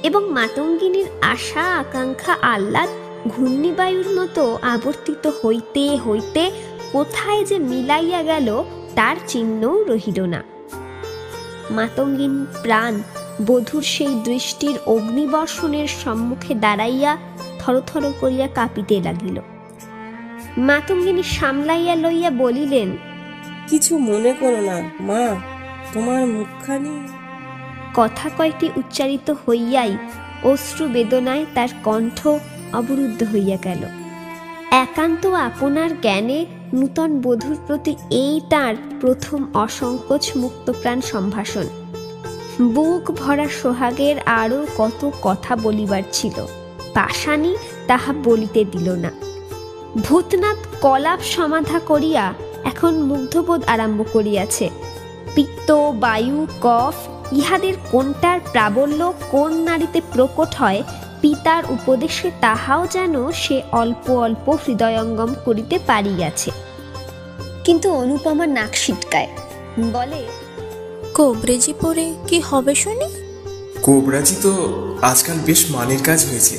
এবং 0.03 0.31
মাতঙ্গিনীর 0.31 1.05
আশা, 1.21 1.61
আকাঙ্ক্ষা, 1.61 2.37
আহ্লাদ 2.41 2.89
ঘূর্ণিবায়ুর 3.27 4.21
মতো 4.21 4.59
আবর্তিত 4.61 5.31
হইতে 5.45 5.97
হইতে 5.97 6.51
কোথায় 6.91 7.45
যে 7.45 7.59
মিলাইয়া 7.59 8.23
গেল 8.23 8.63
তার 8.95 9.15
চিহ্নও 9.27 9.83
রহিল 9.83 10.21
না। 10.21 10.43
মাতঙ্গিন 11.69 12.45
প্রাণ 12.63 13.01
বধূর 13.47 13.83
সেই 13.83 14.21
দৃষ্টির 14.23 14.75
অগ্নিবর্ষণের 14.85 15.87
সম্মুখে 15.87 16.55
দাঁড়াইয়া 16.55 17.17
থরথর 17.59 18.11
করিয়া 18.19 18.47
কাঁপিতে 18.47 19.01
লাগিল। 19.03 19.41
মাতঙ্গিনী 20.57 21.23
সামলাইয়া 21.23 21.95
লইয়া 21.95 22.29
বলিলেন 22.29 22.97
কিছু 23.69 23.97
মনে 23.97 24.33
করো 24.39 24.61
না, 24.61 24.81
মা, 24.99 25.35
তোমার 25.93 26.27
মুখখানি। 26.27 27.07
কথা 27.93 28.29
কয়টি 28.37 28.69
উচ্চারিত 28.75 29.31
হইয়াই 29.31 29.97
অশ্রু 30.43 30.87
বেদনায় 30.87 31.45
তার 31.53 31.67
কণ্ঠ 31.83 32.27
অবরুদ্ধ 32.73 33.23
হইয়া 33.33 33.57
গেল। 33.63 33.83
একান্ত 34.71 35.25
আপনার 35.25 36.01
জ্ঞানে 36.01 36.45
নূতন 36.73 37.21
বধূর 37.21 37.57
প্রতি 37.67 37.95
এই 38.11 38.41
তার 38.49 38.75
প্রথম 39.01 39.45
অসংকোচ 39.53 40.31
মুক্তপ্রাণ 40.37 41.01
সম্ভাষণ। 41.01 41.67
বুক 42.61 43.11
ভরা 43.11 43.47
সোহাগের 43.61 44.15
আরও 44.19 44.67
কত 44.77 45.11
কথা 45.21 45.55
বলিবার 45.55 46.03
ছিল 46.11 46.47
পাশানি 46.93 47.55
তাহা 47.87 48.13
বলিতে 48.23 48.65
দিল 48.65 48.91
না। 48.91 49.11
ভূতনাথ 49.97 50.57
কলাপ 50.81 51.19
সমাধা 51.21 51.79
করিয়া 51.79 52.33
এখন 52.67 52.93
মুগ্ধবোধ 53.09 53.61
আরম্ভ 53.67 53.99
করিয়াছে। 54.13 54.69
পিত্ত 55.35 55.71
বায়ু 55.71 56.47
কফ 56.61 56.95
ইহাদের 57.31 57.73
কোনটার 57.91 58.39
প্রাবল্য 58.51 59.13
কোন 59.31 59.51
নারীতে 59.53 60.01
প্রকট 60.13 60.55
হয় 60.55 60.83
পিতার 61.21 61.63
উপদেশে 61.69 62.31
তাহাও 62.41 62.87
যেন 62.87 63.31
সে 63.31 63.61
অল্প 63.71 64.05
অল্প 64.25 64.45
হৃদয়ঙ্গম 64.67 65.31
করিতে 65.45 65.79
পারিয়াছে। 65.87 66.51
কিন্তু 67.63 67.87
অনুপমা 67.91 68.45
নাক 68.47 68.73
সিটকায় 68.75 69.27
বলে 69.93 70.21
কোবরেজি 71.13 71.73
পরে 71.81 72.05
কি 72.27 72.37
হবে 72.39 72.75
শুনি? 72.75 73.09
কোবরাজি 73.81 74.35
তো 74.43 74.53
আজকাল 75.01 75.37
বেশ 75.45 75.61
মানের 75.71 76.01
কাজ 76.03 76.19
হয়েছে। 76.25 76.57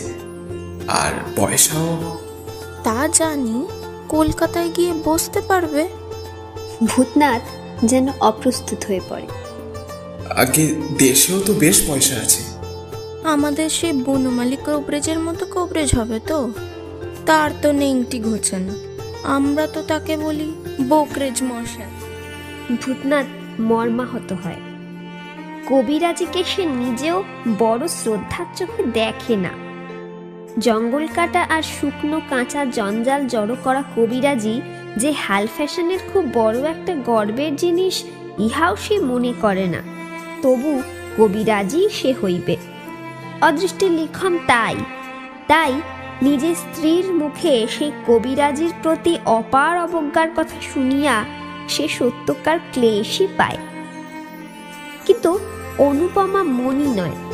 আর 1.03 1.13
পয়সাও 1.37 1.91
তা 2.85 2.99
জানি 3.15 3.57
কলকাতায় 4.09 4.71
গিয়ে 4.77 4.93
বসতে 5.05 5.41
পারবে। 5.41 5.83
ভূতনাথ 6.87 7.43
যেন 7.85 8.09
অপ্রস্তুত 8.21 8.79
হয়ে 8.89 9.01
পড়ে। 9.09 9.27
আগে 10.37 10.75
দেশেও 10.99 11.41
তো 11.41 11.53
বেশ 11.53 11.89
পয়সা 11.89 12.17
আছে। 12.17 12.43
আমাদের 13.25 13.71
সেই 13.71 13.93
বনমালী 13.93 14.57
কবরেজের 14.57 15.19
মতো 15.19 15.47
কোবরেজ 15.47 15.95
হবে 15.99 16.21
তো? 16.27 16.53
তার 17.27 17.51
তো 17.63 17.73
নেংটি 17.73 18.21
ঘোচে 18.21 18.57
না 18.57 18.75
আমরা 19.23 19.67
তো 19.67 19.83
তাকে 19.83 20.17
বলি 20.17 20.53
বোকরেজ 20.89 21.43
মশাই। 21.43 21.87
ভূতনাথ 22.83 23.27
মর্মাহত 23.61 24.33
হয়। 24.33 24.57
কবিরাজিকে 25.69 26.45
সে 26.45 26.65
নিজেও 26.65 27.25
বড় 27.59 27.89
শ্রদ্ধার 27.89 28.47
চোখে 28.57 28.83
দেখে 28.83 29.37
না। 29.37 29.51
জঙ্গল 30.59 31.07
কাটা 31.15 31.43
আর 31.43 31.63
শুকনো 31.63 32.21
কাঁচা 32.31 32.65
জঞ্জাল 32.65 33.27
জড়ো 33.27 33.57
করা 33.65 33.83
কবিরাজি 33.97 34.61
যে 34.97 35.13
হাল 35.13 35.47
ফ্যাশনের 35.47 35.99
খুব 36.13 36.31
বড় 36.35 36.71
একটা 36.71 36.95
গর্বের 36.95 37.57
জিনিস, 37.57 38.05
ইহাও 38.39 38.77
সে 38.77 38.99
মনে 38.99 39.33
করে 39.41 39.67
না। 39.67 39.83
তবু 40.43 40.83
কবিরাজই 41.19 41.89
সে 41.89 42.15
হইবে। 42.25 42.57
অদৃষ্টের 43.41 43.91
লিখন 43.91 44.39
তাই। 44.47 44.77
তাই 45.47 45.75
নিজের 46.23 46.55
স্ত্রীর 46.55 47.13
মুখে 47.13 47.67
সেই 47.79 47.93
কবিরাজির 48.07 48.73
প্রতি 48.83 49.19
অপার 49.25 49.81
অবজ্ঞার 49.81 50.29
কথা 50.37 50.61
শুনিয়া 50.75 51.25
সে 51.69 51.89
সত্যকার 51.89 52.59
ক্লেশই 52.73 53.27
পায়। 53.37 53.59
কিন্তু 55.07 55.39
অনুপমা 55.79 56.43
মনি 56.43 57.01
নয়। 57.01 57.28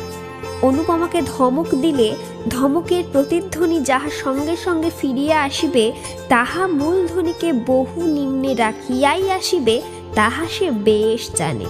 অনুপমাকে 0.65 1.21
ধমক 1.21 1.69
দিলে 1.75 2.15
ধমকের 2.49 3.03
প্রতিধ্বনি 3.11 3.77
যাহা 3.83 4.09
সঙ্গে 4.23 4.55
সঙ্গে 4.65 4.89
ফিরিয়া 5.01 5.37
আসিবে 5.43 5.91
তাহা 6.29 6.67
মূলধ্বনিকে 6.67 7.53
বহু 7.53 7.99
নিম্নে 8.07 8.51
রাখিয়াই 8.55 9.31
আসিবে 9.31 9.81
তাহা 10.15 10.43
সে 10.49 10.71
বেশ 10.71 11.23
জানে। 11.35 11.65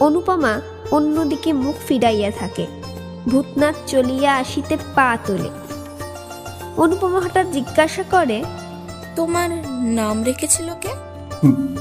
অনুপমা 0.00 0.60
অন্যদিকে 0.90 1.52
মুখ 1.52 1.74
ফিরাইয়া 1.88 2.30
থাকে 2.30 2.66
ভূতনাথ 3.28 3.76
চলিয়া 3.86 4.36
আসিতে 4.36 4.76
পা 4.94 5.18
তোলে। 5.26 5.50
অনুপমা 6.76 7.18
হঠাৎ 7.20 7.46
জিজ্ঞাসা 7.52 8.04
করে 8.10 8.38
তোমার 9.16 9.50
নাম 9.98 10.16
রেখেছিল 10.22 10.68
কে? 10.80 10.92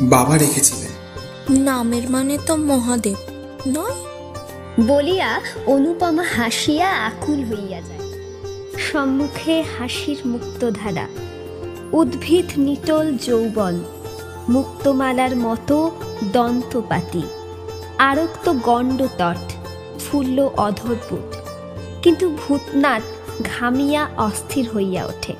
বাবা 0.01 0.37
রেখেছিলেন। 0.37 0.91
নামের 1.63 2.05
মানে 2.09 2.37
তো 2.45 2.53
মহাদেব 2.55 3.19
নয়? 3.67 4.12
বলিয়া 4.79 5.41
অনুপমা 5.65 6.25
হাসিয়া 6.37 6.89
আকুল 7.09 7.39
হইয়া 7.51 7.79
যায়। 7.81 8.05
সম্মুখে 8.89 9.63
হাসির 9.77 10.19
মুক্তধারা, 10.25 11.07
উদ্ভিদ 11.91 12.45
নিটল 12.57 13.17
যৌবন, 13.17 13.75
মুক্তমালার 14.49 15.35
মতো 15.35 15.91
দন্তপাতি, 16.33 17.23
আরক্ত 17.97 18.49
গণ্ডতট, 18.49 19.41
ফুল্ল 19.99 20.37
অধরপুট 20.57 21.29
কিন্তু 22.03 22.29
ভূতনাথ 22.29 23.03
ঘামিয়া 23.43 24.07
অস্থির 24.17 24.65
হইয়া 24.75 25.05
ওঠে। 25.05 25.33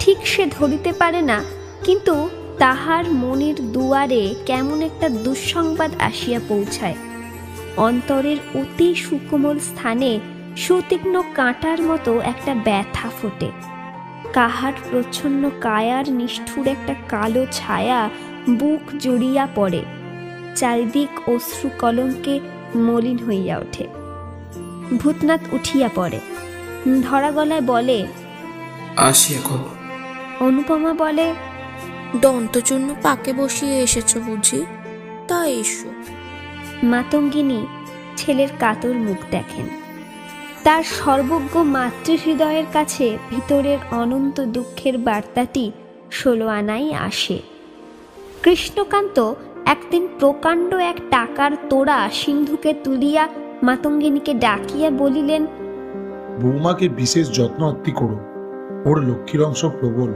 ঠিক 0.00 0.18
সে 0.26 0.46
ধরিতে 0.46 0.92
পারে 0.92 1.22
না, 1.22 1.44
কিন্তু 1.84 2.28
তাহার 2.58 3.04
মনের 3.10 3.54
দুয়ারে 3.54 4.34
কেমন 4.46 4.82
একটা 4.82 5.08
দুঃসংবাদ 5.08 5.90
আসিয়া 5.98 6.40
পৌঁছায়। 6.48 7.11
অন্তরের 7.76 8.36
অতি 8.54 8.94
সুকোমল 8.94 9.58
স্থানে 9.58 10.20
সুতীক্ষ্ণ 10.56 11.22
কাঁটার 11.34 11.82
মতো 11.82 12.20
একটা 12.20 12.54
ব্যথা 12.54 13.10
ফোটে। 13.22 13.50
কাহার 14.32 14.72
প্রচ্ছন্ন 14.90 15.50
কায়ার 15.60 16.10
নিষ্ঠুর 16.10 16.66
একটা 16.68 16.94
কালো 17.08 17.46
ছায়া 17.52 18.10
বুক 18.50 18.80
জড়িয়া 18.98 19.48
পড়ে। 19.54 19.84
চারিদিক 20.56 21.28
অশ্রু 21.28 21.70
কলঙ্কে 21.78 22.40
মলিন 22.76 23.18
হইয়া 23.28 23.58
ওঠে। 23.58 23.86
ভূতনাথ 24.96 25.40
উঠিয়া 25.52 25.88
পড়ে। 25.94 26.20
ধরা 27.02 27.32
গলায় 27.32 27.60
বলে 27.60 28.06
আসি 28.96 29.34
এখন। 29.34 29.58
অনুপমা 30.40 30.92
বলে 30.92 31.34
দন্তজন্য 32.20 32.94
পাকে 33.02 33.32
বসিয়ে 33.32 33.80
এসেছ 33.80 34.18
বুঝি। 34.18 34.64
তা 35.28 35.46
এসো। 35.46 35.92
মাতঙ্গিনী 36.82 37.60
ছেলের 38.16 38.48
কাতর 38.60 38.94
মুখ 38.94 39.20
দেখেন। 39.30 39.66
তার 40.64 40.82
সর্বজ্ঞ 40.82 41.62
মাতৃহৃদয়ের 41.62 42.64
কাছে 42.72 43.18
ভিতরের 43.30 43.78
অনন্ত 43.92 44.40
দুঃখের 44.40 44.98
বার্তাটি 44.98 45.72
ষোলো 46.12 46.46
আনাই 46.48 46.94
আসে। 46.94 47.38
কৃষ্ণকান্ত 48.42 49.34
একদিন 49.64 50.08
প্রকাণ্ড 50.18 50.74
এক 50.74 50.96
টাকার 51.10 51.50
তোড়া 51.70 52.10
সিন্ধুকে 52.12 52.74
তুলিয়া 52.84 53.28
মাতঙ্গিনীকে 53.62 54.34
ডাকিয়া 54.34 54.90
বলিলেন 54.90 55.46
বৌমাকে 56.42 56.88
বিশেষ 56.88 57.26
যত্ন 57.38 57.60
আত্মি 57.68 57.92
করো 57.92 58.18
ওর 58.84 58.96
লক্ষ্মীর 59.02 59.42
অংশ 59.42 59.64
প্রবল। 59.64 60.12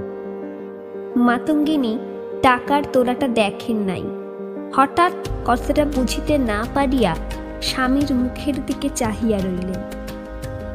মাতঙ্গিনী 1.17 1.99
টাকার 2.43 2.83
তোড়াটা 2.93 3.29
দেখেন 3.29 3.77
নাই। 3.77 4.05
হঠাৎ 4.77 5.13
কথাটা 5.47 5.85
বুঝিতে 5.85 6.39
না 6.39 6.67
পারিয়া 6.75 7.17
স্বামীর 7.63 8.15
মুখের 8.15 8.67
দিকে 8.67 8.89
চাহিয়া 8.95 9.39
রইলেন। 9.39 9.81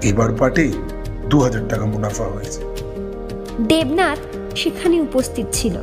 এবার 0.04 0.30
পাটে 0.40 0.72
দু 1.30 1.40
হাজার 1.40 1.68
টাকা 1.70 1.86
মুনাফা 1.86 2.24
হয়েছে। 2.24 2.62
দেবনাথ 3.68 4.20
সেখানে 4.56 5.02
উপস্থিত 5.02 5.46
ছিল। 5.52 5.76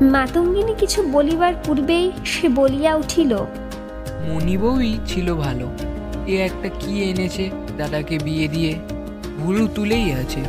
মাতঙ্গিনী 0.00 0.74
কিছু 0.78 1.02
বলিবার 1.02 1.54
পূর্বেই 1.64 2.12
সে 2.24 2.48
বলিয়া 2.48 2.94
উঠিল 2.94 3.36
মণিবউই 4.28 4.98
ছিল 5.06 5.34
ভালো। 5.34 5.66
এ 6.26 6.36
একটা 6.44 6.68
কি 6.68 7.10
এনেছে 7.10 7.50
দাদাকে 7.76 8.18
বিয়ে 8.18 8.48
দিয়ে? 8.48 8.74
ভুলু 9.42 9.68
তুলেই 9.74 10.12
আছে। 10.12 10.40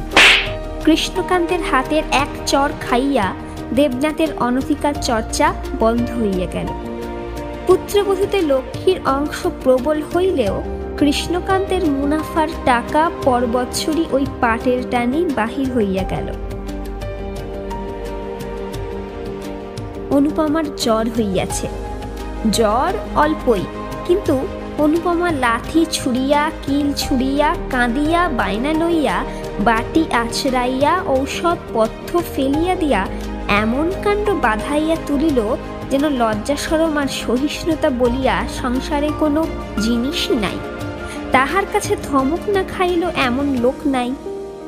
কৃষ্ণকান্তের 0.86 1.60
হাতের 1.72 2.04
এক 2.12 2.28
চর 2.46 2.70
খাইয়া 2.82 3.34
দেবনাথের 3.76 4.28
অনধিকার 4.40 4.94
চর্চা 5.02 5.54
বন্ধ 5.80 6.12
হইয়া 6.22 6.48
গেল। 6.54 6.68
পুত্রবধূতে 7.68 8.42
লক্ষ্মীর 8.42 8.98
অংশ 9.06 9.48
প্রবল 9.64 10.02
হইলেও 10.16 10.64
কৃষ্ণকান্তের 10.98 11.86
মুনাফার 11.86 12.48
টাকা 12.66 13.12
পরবৎসরই 13.24 14.06
ওই 14.12 14.26
পাটের 14.42 14.80
টানি 14.92 15.26
বাহির 15.36 15.68
হইয়া 15.76 16.04
গেল। 16.04 16.28
অনুপমার 20.10 20.76
জ্বর 20.76 21.06
হইয়াছে। 21.18 21.68
জ্বর 22.52 22.94
অল্পই, 23.16 23.64
কিন্তু 24.08 24.48
অনুপমা 24.78 25.32
লাথি 25.32 25.86
ছুড়িয়া, 25.92 26.52
কিল 26.66 26.94
ছুড়িয়া, 26.94 27.56
কাঁদিয়া, 27.70 28.30
বায়না 28.30 28.74
লইয়া, 28.74 29.24
বাটি 29.60 30.06
আছড়াইয়া 30.12 31.02
ঔষধ 31.08 31.58
পথ্য 31.74 32.22
ফেলিয়া 32.36 32.76
দিয়া 32.76 33.08
এমন 33.48 33.92
কাণ্ড 34.04 34.30
বাধাইয়া 34.30 34.98
তুলিল 35.06 35.56
যেন 35.90 36.10
লজ্জা 36.10 36.56
সরম 36.56 36.98
আর 36.98 37.08
সহিষ্ণুতা 37.08 37.90
বলিয়া 37.90 38.48
সংসারে 38.48 39.10
কোনো 39.20 39.48
জিনিসই 39.82 40.36
নাই। 40.36 40.58
তাহার 41.32 41.64
কাছে 41.74 41.96
ধমক 42.04 42.50
না 42.50 42.64
খাইল 42.64 43.10
এমন 43.16 43.58
লোক 43.58 43.88
নাই। 43.88 44.16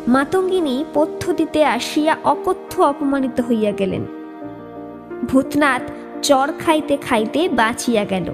মাতঙ্গিনী 0.08 0.86
পথ্য 0.94 1.34
দিতে 1.34 1.66
আসিয়া 1.66 2.18
অকথ্য 2.24 2.82
অপমানিত 2.82 3.42
হইয়া 3.42 3.72
গেলেন। 3.72 4.06
ভূতনাথ 5.28 5.82
চর 6.22 6.52
খাইতে 6.60 6.98
খাইতে 6.98 7.50
বাঁচিয়া 7.50 8.06
গেল। 8.06 8.34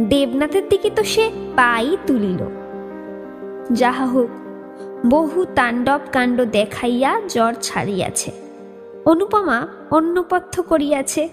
দেবনাথের 0.00 0.68
দিকে 0.68 0.90
তো 0.90 1.04
সে 1.04 1.30
পাই 1.56 1.96
তুলিল। 2.06 2.44
যাহা 3.72 4.06
হোক, 4.06 4.28
বহু 5.06 5.44
তাণ্ডব 5.44 6.00
কাণ্ড 6.12 6.44
দেখাইয়া 6.44 7.20
জ্বর 7.28 7.54
ছাড়িয়াছে। 7.62 8.49
অনুপমা 9.04 9.66
অন্নপথ্য 9.90 10.62
করিয়াছে। 10.62 11.28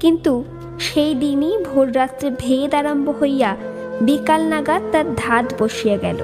কিন্তু 0.00 0.44
সেই 0.80 1.14
দিনই 1.14 1.64
ভোররাত্রে 1.64 2.30
ভেদ 2.38 2.74
আরম্ভ 2.74 3.10
হইয়া 3.22 3.56
বিকাল 4.00 4.42
নাগাদ 4.42 4.82
তার 4.92 5.14
ধাত 5.16 5.62
বসিয়া 5.62 5.96
গেল। 5.96 6.16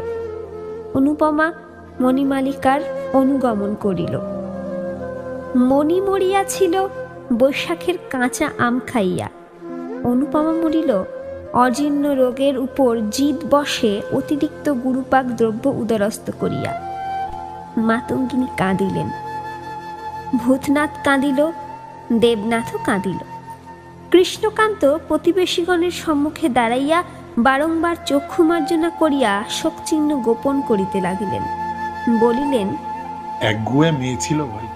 অনুপমা 0.95 1.53
মণিমালিকার 2.01 2.81
অনুগমন 3.13 3.75
করিল। 3.75 4.19
মণি 5.57 6.01
মরিয়াছিল 6.01 6.89
বৈশাখের 7.39 7.95
কাঁচা 8.11 8.51
আম 8.59 8.81
খাইয়া। 8.93 9.29
অনুপমা 10.05 10.53
মরিল 10.53 11.05
অজীর্ণ 11.53 12.15
রোগের 12.15 12.59
উপর 12.59 13.01
জিদ 13.11 13.37
বসে 13.51 14.03
অতিরিক্ত 14.13 14.73
গুরুপাক 14.73 15.27
দ্রব্য 15.27 15.69
উদরস্থ 15.69 16.31
করিয়া। 16.41 16.83
মাতঙ্গিনী 17.77 18.47
কাঁদিলেন। 18.59 19.32
ভূতনাথ 20.37 20.91
কাঁদিল 21.05 21.51
দেবনাথও 22.13 22.79
কাঁদিল। 22.85 23.19
কৃষ্ণকান্ত 24.11 24.97
প্রতিবেশীগণের 25.09 25.91
সম্মুখে 25.91 26.49
দাঁড়াইয়া 26.49 27.03
বারংবার 27.39 27.97
চক্ষু 28.07 28.43
মার্জনা 28.43 28.91
করিয়া 28.91 29.45
শোকচিহ্ন 29.51 30.21
গোপন 30.21 30.61
করিতে 30.61 31.01
লাগিলেন। 31.01 31.43
বলিলেন 32.21 32.69
একগুয়ে 33.41 33.91
মেয়ে 33.91 34.17
ছিল 34.21 34.45
ভাই। 34.45 34.67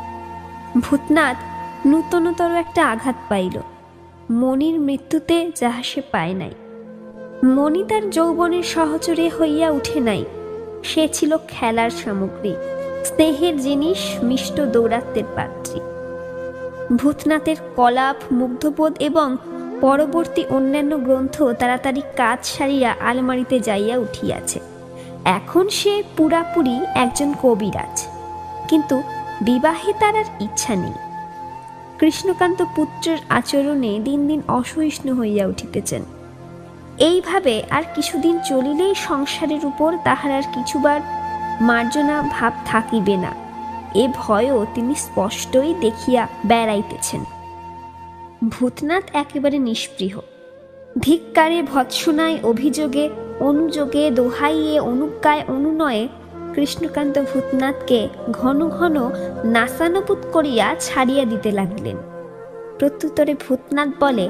ভূতনাথ 0.81 1.37
নূতনতর 1.87 2.51
একটা 2.51 2.91
আঘাত 2.91 3.15
পাইল। 3.29 3.61
মনির 4.31 4.81
মৃত্যুতে 4.81 5.53
যাহা 5.57 5.83
সে 5.83 6.01
পায় 6.01 6.35
নাই। 6.35 6.51
মণি 7.45 7.85
তার 7.85 8.11
যৌবনের 8.11 8.63
সহচরে 8.63 9.31
হইয়া 9.41 9.71
উঠে 9.71 10.01
নাই। 10.01 10.25
সে 10.85 11.09
ছিল 11.13 11.37
খেলার 11.49 11.91
সামগ্রী। 11.91 12.55
স্নেহের 13.07 13.61
জিনিস 13.61 13.99
মিষ্ট 14.23 14.61
দৌরাত্মের 14.61 15.25
পাত্রী। 15.37 15.81
ভূতনাথের 16.97 17.57
কলাপ, 17.77 18.17
মুগ্ধবোধ 18.33 18.93
এবং 19.01 19.37
পরবর্তী 19.81 20.45
অন্যান্য 20.51 20.99
গ্রন্থ 20.99 21.43
তাড়াতাড়ি 21.43 22.03
কাজ 22.17 22.39
সারিয়া 22.47 22.95
আলমারিতে 23.01 23.61
যাইয়া 23.61 23.97
উঠিয়াছে। 23.99 24.61
এখন 25.25 25.69
সে 25.69 26.03
পুরাপুরি 26.17 26.81
একজন 26.95 27.35
কবিরাজ। 27.43 28.07
কিন্তু 28.69 29.03
বিবাহে 29.41 29.93
তার 30.01 30.17
আর 30.17 30.25
ইচ্ছা 30.41 30.75
নেই। 30.75 30.93
কৃষ্ণকান্ত 31.99 32.65
পুত্রের 32.77 33.19
আচরণে 33.29 33.99
দিন 33.99 34.29
দিন 34.29 34.43
অসহিষ্ণু 34.49 35.15
হইয়া 35.15 35.47
উঠিতেছেন। 35.47 36.03
এইভাবে 36.99 37.63
আর 37.71 37.83
কিছুদিন 37.95 38.39
চলিলেই 38.39 38.95
সংসারের 38.95 39.67
উপর 39.67 39.97
তাহার 40.05 40.33
আর 40.33 40.43
কিছুবার 40.43 41.01
মার্জনা 41.61 42.23
ভাব 42.33 42.53
থাকিবে 42.67 43.17
না। 43.17 43.33
এ 43.95 44.09
ভয়ও 44.17 44.67
তিনি 44.75 44.95
স্পষ্টই 44.95 45.75
দেখিয়া 45.81 46.29
বেড়াইতেছেন। 46.47 47.25
ভূতনাথ 48.49 49.05
একেবারে 49.13 49.59
নিষ্পৃহ। 49.59 50.19
ধিক্কারে 50.99 51.63
ভৎসনায় 51.63 52.39
অভিযোগে, 52.43 53.11
অনুযোগে, 53.41 54.11
দোহাইয়ে, 54.11 54.81
অনুজ্ঞায়, 54.81 55.43
অনুনয়ে 55.49 56.09
কৃষ্ণকান্ত 56.55 57.23
ভূতনাথকে 57.35 58.09
ঘন 58.31 58.69
ঘন 58.69 59.11
নাসানুপুত 59.45 60.19
করিয়া 60.33 60.77
ছাড়িয়া 60.81 61.25
দিতে 61.25 61.51
লাগিলেন। 61.51 61.97
প্রত্যুত্তরে 62.79 63.35
ভূতনাথ 63.35 63.89
বলে, 64.01 64.29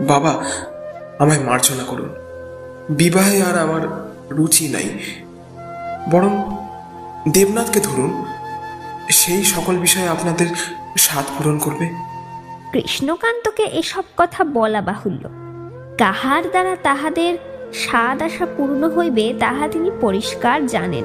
বাবা, 0.00 0.44
আমায় 1.18 1.40
মার্জনা 1.40 1.84
করুন। 1.84 2.08
বিবাহে 2.90 3.42
আর 3.42 3.58
আমার 3.58 3.80
রুচি 4.30 4.68
নাই। 4.68 4.84
বরং 6.10 6.56
দেবনাথকে 7.28 7.80
ধরুন, 7.80 8.24
সেই 9.10 9.44
সকল 9.44 9.76
বিষয়ে 9.76 10.08
আপনাদের 10.08 10.46
স্বাদ 10.98 11.24
পূরণ 11.38 11.58
করবে। 11.58 11.88
কৃষ্ণকান্তকে 12.72 13.62
এসব 13.62 14.02
কথা 14.16 14.44
বলা 14.44 14.80
বাহুল্য। 14.80 15.28
কাহার 15.98 16.50
দ্বারা 16.50 16.76
তাহাদের 16.76 17.38
স্বাদ 17.74 18.22
আশা 18.22 18.46
পূর্ণ 18.56 18.90
হইবে, 18.90 19.34
তাহা 19.40 19.68
তিনি 19.68 19.90
পরিষ্কার 20.00 20.66
জানেন। 20.66 21.04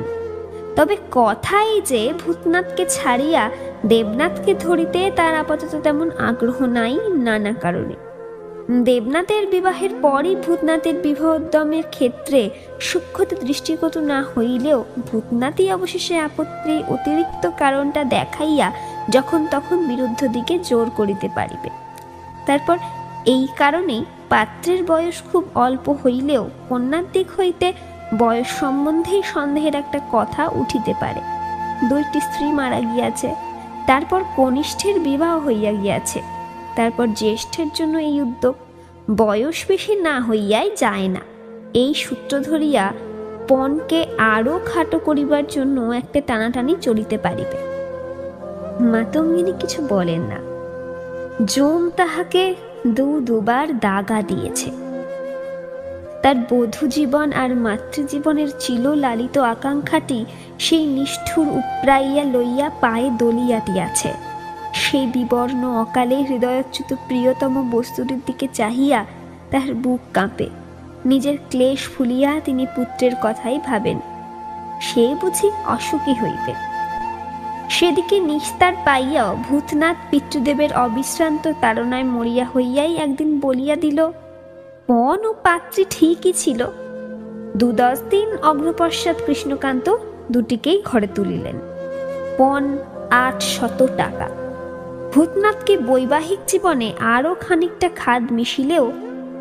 তবে 0.76 0.98
কথাই 1.12 1.82
যে, 1.82 2.14
ভূতনাথকে 2.26 2.86
ছাড়িয়া 2.90 3.50
দেবনাথকে 3.86 4.54
ধরিতে 4.54 5.12
তার 5.16 5.36
আপাতত 5.36 5.76
তেমন 5.84 6.12
আগ্রহ 6.18 6.66
নাই 6.66 7.00
নানা 7.08 7.54
কারণে। 7.54 8.12
দেবনাথের 8.69 9.47
বিবাহের 9.47 9.89
পরই 10.02 10.36
ভূতনাথের 10.36 10.95
বিবাহোদ্যমের 11.02 11.84
ক্ষেত্রে 11.89 12.49
সূক্ষ্মত 12.80 13.34
দৃষ্টিগত 13.34 13.97
না 13.97 14.23
হইলেও 14.23 14.86
ভূতনাথই 15.12 15.71
অবশেষে 15.71 16.19
আপত্তি 16.19 16.84
অতিরিক্ত 16.88 17.49
কারণটা 17.58 18.04
দেখাইয়া 18.04 18.71
যখন 19.10 19.47
তখন 19.52 19.88
বিরুদ্ধ 19.88 20.28
দিকে 20.28 20.60
জোর 20.60 20.89
করিতে 20.89 21.30
পারিবে। 21.30 21.69
তারপর 22.45 22.78
এই 23.26 23.47
কারণেই 23.58 24.06
পাত্রের 24.30 24.84
বয়স 24.84 25.23
খুব 25.32 25.43
অল্প 25.56 25.89
হইলেও 25.89 26.49
কন্যার 26.69 27.04
দিক 27.13 27.28
হইতে 27.39 27.73
বয়স 28.17 28.47
সম্বন্ধেই 28.47 29.23
সন্দেহের 29.23 29.76
একটা 29.76 29.99
কথা 30.12 30.47
উঠিতে 30.47 30.93
পারে। 30.99 31.21
দুইটি 31.89 32.19
স্ত্রী 32.19 32.52
মারা 32.52 32.80
গিয়াছে, 32.80 33.36
তারপর 33.88 34.23
কনিষ্ঠের 34.36 34.99
বিবাহ 34.99 35.45
হইয়া 35.45 35.71
গিয়াছে। 35.71 36.33
তারপর 36.76 37.08
জ্যেষ্ঠের 37.08 37.68
জন্য 37.74 37.98
এই 37.98 38.22
উদ্যোগ 38.22 38.56
বয়স 39.18 39.66
বেশি 39.68 39.96
না 39.96 40.22
হইয়াই 40.22 40.72
যায় 40.78 41.08
না। 41.08 41.20
এই 41.74 41.94
সূত্র 41.94 42.40
ধরিয়া 42.40 42.94
পণকে 43.48 44.06
আরও 44.18 44.60
খাটো 44.66 45.00
করিবার 45.00 45.44
জন্য 45.50 45.82
একটা 45.82 46.22
টানাটানি 46.28 46.76
চলিতে 46.82 47.18
পারিবে। 47.18 47.58
মাতঙ্গিনী 48.84 49.54
কিছু 49.60 49.88
বলেন 49.90 50.22
না। 50.22 50.40
জম 51.46 51.90
তাহাকে 51.98 52.56
দু 52.88 53.20
দুবার 53.20 53.80
দাগা 53.80 54.22
দিয়েছে। 54.22 54.72
তার 56.22 56.36
বধূ 56.36 56.88
জীবন 56.88 57.32
আর 57.32 57.56
মাতৃজীবনের 57.56 58.48
চিল 58.60 58.94
লালিত 58.94 59.38
আকাঙ্ক্ষাটি 59.38 60.26
সেই 60.60 60.86
নিষ্ঠুর 60.86 61.48
উপরাইয়া 61.48 62.24
লইয়া 62.24 62.70
পায়ে 62.82 63.10
দলিয়া 63.18 63.60
দিয়াছে 63.60 64.14
সেই 64.74 65.06
বিবর্ণ 65.06 65.76
অকালে 65.82 66.16
হৃদয়চ্যুত 66.16 66.96
প্রিয়তম 67.08 67.70
বস্তুটির 67.72 68.20
দিকে 68.26 68.48
চাহিয়া 68.54 69.06
তাহার 69.52 69.74
বুক 69.74 70.00
কাঁপে। 70.14 70.50
নিজের 71.06 71.38
ক্লেশ 71.50 71.90
ফুলিয়া 71.90 72.40
তিনি 72.46 72.66
পুত্রের 72.76 73.12
কথাই 73.24 73.60
ভাবেন। 73.66 74.00
সে 74.82 75.16
বুঝি 75.22 75.52
অসুখী 75.66 76.14
হইবে। 76.14 76.54
সেদিকে 77.70 78.20
নিস্তার 78.20 78.74
পাইয়াও 78.86 79.38
ভূতনাথ 79.50 79.98
পিতৃদেবের 80.10 80.74
অবিশ্রান্ত 80.74 81.52
তাড়নায় 81.62 82.04
মরিয়া 82.04 82.46
হইয়াই 82.56 82.96
একদিন 82.96 83.40
বলিয়া 83.40 83.76
দিল 83.76 84.12
পণ 84.88 85.26
ও 85.26 85.34
পাত্রী 85.44 85.86
ঠিকই 85.90 86.34
ছিল। 86.34 86.68
দু 87.58 87.72
দশ 87.72 88.00
দিন 88.10 88.38
অগ্রপশ্চাৎ 88.38 89.16
কৃষ্ণকান্ত 89.26 89.96
দুটিকেই 90.32 90.82
ঘরে 90.86 91.08
তুলিলেন। 91.08 91.56
পণ 92.38 92.78
আট 93.12 93.44
শত 93.44 93.88
টাকা। 93.98 94.43
ভূতনাথকে 95.13 95.78
বৈবাহিক 95.78 96.39
জীবনে 96.47 96.93
আরও 96.99 97.36
খানিকটা 97.39 97.89
খাদ 97.95 98.32
মিশিলেও 98.32 98.91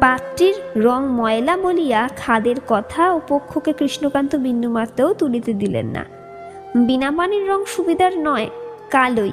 পাত্রীর 0.00 0.54
রং 0.76 1.00
ময়লা 1.08 1.56
বলিয়া 1.56 2.08
খাদের 2.16 2.56
কথা 2.68 3.12
ও 3.12 3.20
পক্ষকে 3.28 3.72
কৃষ্ণকান্ত 3.72 4.36
বিন্দুমাত্রেও 4.36 5.14
তুলিতে 5.14 5.52
দিলেন 5.52 5.86
না। 5.86 6.04
বিনা 6.86 7.10
পানির 7.10 7.48
রং 7.48 7.64
সুবিধার 7.64 8.18
নয়, 8.18 8.48
কালোই। 8.90 9.32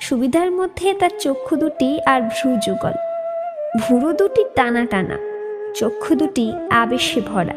সুবিধার 0.00 0.50
মধ্যে 0.50 0.94
তার 0.94 1.10
চক্ষু 1.20 1.56
দুটি 1.56 2.00
আর 2.06 2.20
ভ্রু 2.22 2.50
যুগল। 2.66 2.94
ভুরু 3.80 4.12
দুটি 4.12 4.44
টানা 4.54 4.86
টানা, 4.86 5.18
চক্ষু 5.74 6.14
দুটি 6.14 6.52
আবেশে 6.70 7.20
ভরা। 7.20 7.54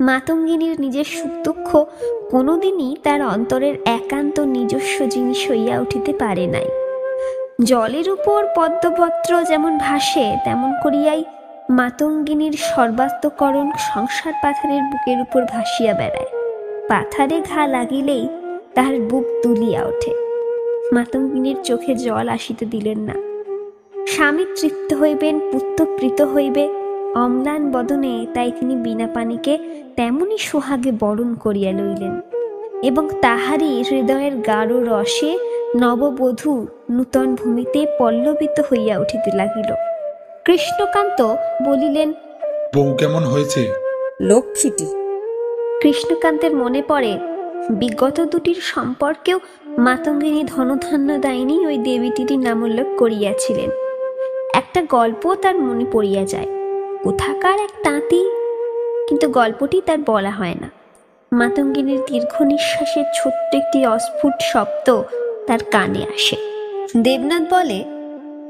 মাতঙ্গিনীর 0.00 0.80
নিজের 0.80 1.04
সুখ 1.04 1.32
দুঃখ 1.44 1.84
কোনোদিনই 2.30 2.96
তার 3.02 3.20
অন্তরের 3.26 3.74
একান্ত 3.84 4.40
নিজস্ব 4.40 5.06
জিনিস 5.06 5.50
হইয়া 5.50 5.80
উঠিতে 5.80 6.12
পারে 6.12 6.46
নাই। 6.46 6.68
জলের 7.60 8.10
উপর 8.10 8.44
পদ্মপত্র 8.56 9.44
যেমন 9.44 9.78
ভাসে, 9.78 10.36
তেমন 10.44 10.70
করিয়াই 10.82 11.24
মাতঙ্গিনীর 11.70 12.52
সর্বাত্মকরণ 12.52 13.70
সংসার 13.78 14.32
পাথারের 14.42 14.82
বুকের 14.82 15.20
উপর 15.20 15.42
ভাসিয়া 15.42 15.92
বেড়ায়। 15.92 16.30
পাথারে 16.88 17.40
ঘা 17.40 17.66
লাগিলেই 17.66 18.28
তাহার 18.74 19.00
বুক 19.00 19.24
তুলিয়া 19.42 19.84
ওঠে। 19.84 20.12
মাতঙ্গিনীর 20.92 21.56
চোখে 21.64 21.94
জল 21.94 22.28
আসিতে 22.28 22.64
দিলেন 22.66 22.98
না। 22.98 23.16
স্বামী 24.06 24.44
তৃপ্ত 24.56 24.94
হইবেন, 24.94 25.40
পুত্র 25.52 25.84
প্রীত 25.98 26.22
হইবে, 26.22 26.68
অম্লান 27.14 27.72
বদনে 27.72 28.26
তাই 28.34 28.52
তিনি 28.60 28.76
বিনা 28.76 29.06
পানিকে 29.06 29.58
তেমনি 29.96 30.38
সোহাগে 30.38 30.92
বরণ 30.92 31.34
করিয়া 31.34 31.72
লইলেন 31.72 32.20
এবং 32.82 33.08
তাহারই 33.22 33.82
হৃদয়ের 33.90 34.40
গাঢ় 34.40 34.72
রসে 34.90 35.38
নববধূ 35.76 36.66
নূতন 36.90 37.36
ভূমিতে 37.36 37.86
পল্লবিত 37.98 38.60
হইয়া 38.60 38.98
উঠিতে 38.98 39.36
লাগিল। 39.36 39.74
কৃষ্ণকান্ত 40.44 41.22
বলিলেন 41.66 42.12
বউ 42.74 42.94
কেমন 42.94 43.24
হয়েছে? 43.24 43.72
লক্ষ্মীটি। 44.20 44.86
কৃষ্ণকান্তের 45.82 46.54
মনে 46.54 46.82
পড়ে 46.88 47.18
বিগত 47.70 48.20
দুটির 48.20 48.54
সম্পর্কেও 48.54 49.40
মাতঙ্গিনী 49.78 50.44
ধনধান্য 50.44 51.18
দায়নি 51.18 51.66
ওই 51.66 51.78
দেবীটির 51.78 52.38
নামোল্লেখ 52.38 52.86
করিয়াছিলেন। 52.98 53.70
একটা 54.54 54.82
গল্প 54.82 55.34
তার 55.34 55.54
মনে 55.54 55.84
পড়িয়া 55.92 56.24
যায়। 56.24 56.46
কোথাকার 57.04 57.60
এক 57.60 57.70
তাঁতি 57.84 58.30
কিন্তু 59.08 59.28
গল্পটি 59.28 59.82
তার 59.86 59.98
বলা 60.06 60.30
হয় 60.30 60.54
না। 60.60 60.70
মাতঙ্গিনীর 61.32 62.00
দীর্ঘ 62.06 62.42
নিঃশ্বাসের 62.42 63.04
ছোট্ট 63.14 63.54
একটি 63.54 63.86
অস্ফুট 63.86 64.32
শব্দ 64.42 65.02
তার 65.46 65.58
কানে 65.70 66.02
আসে। 66.14 66.36
দেবনাথ 66.96 67.54
বলে 67.54 67.78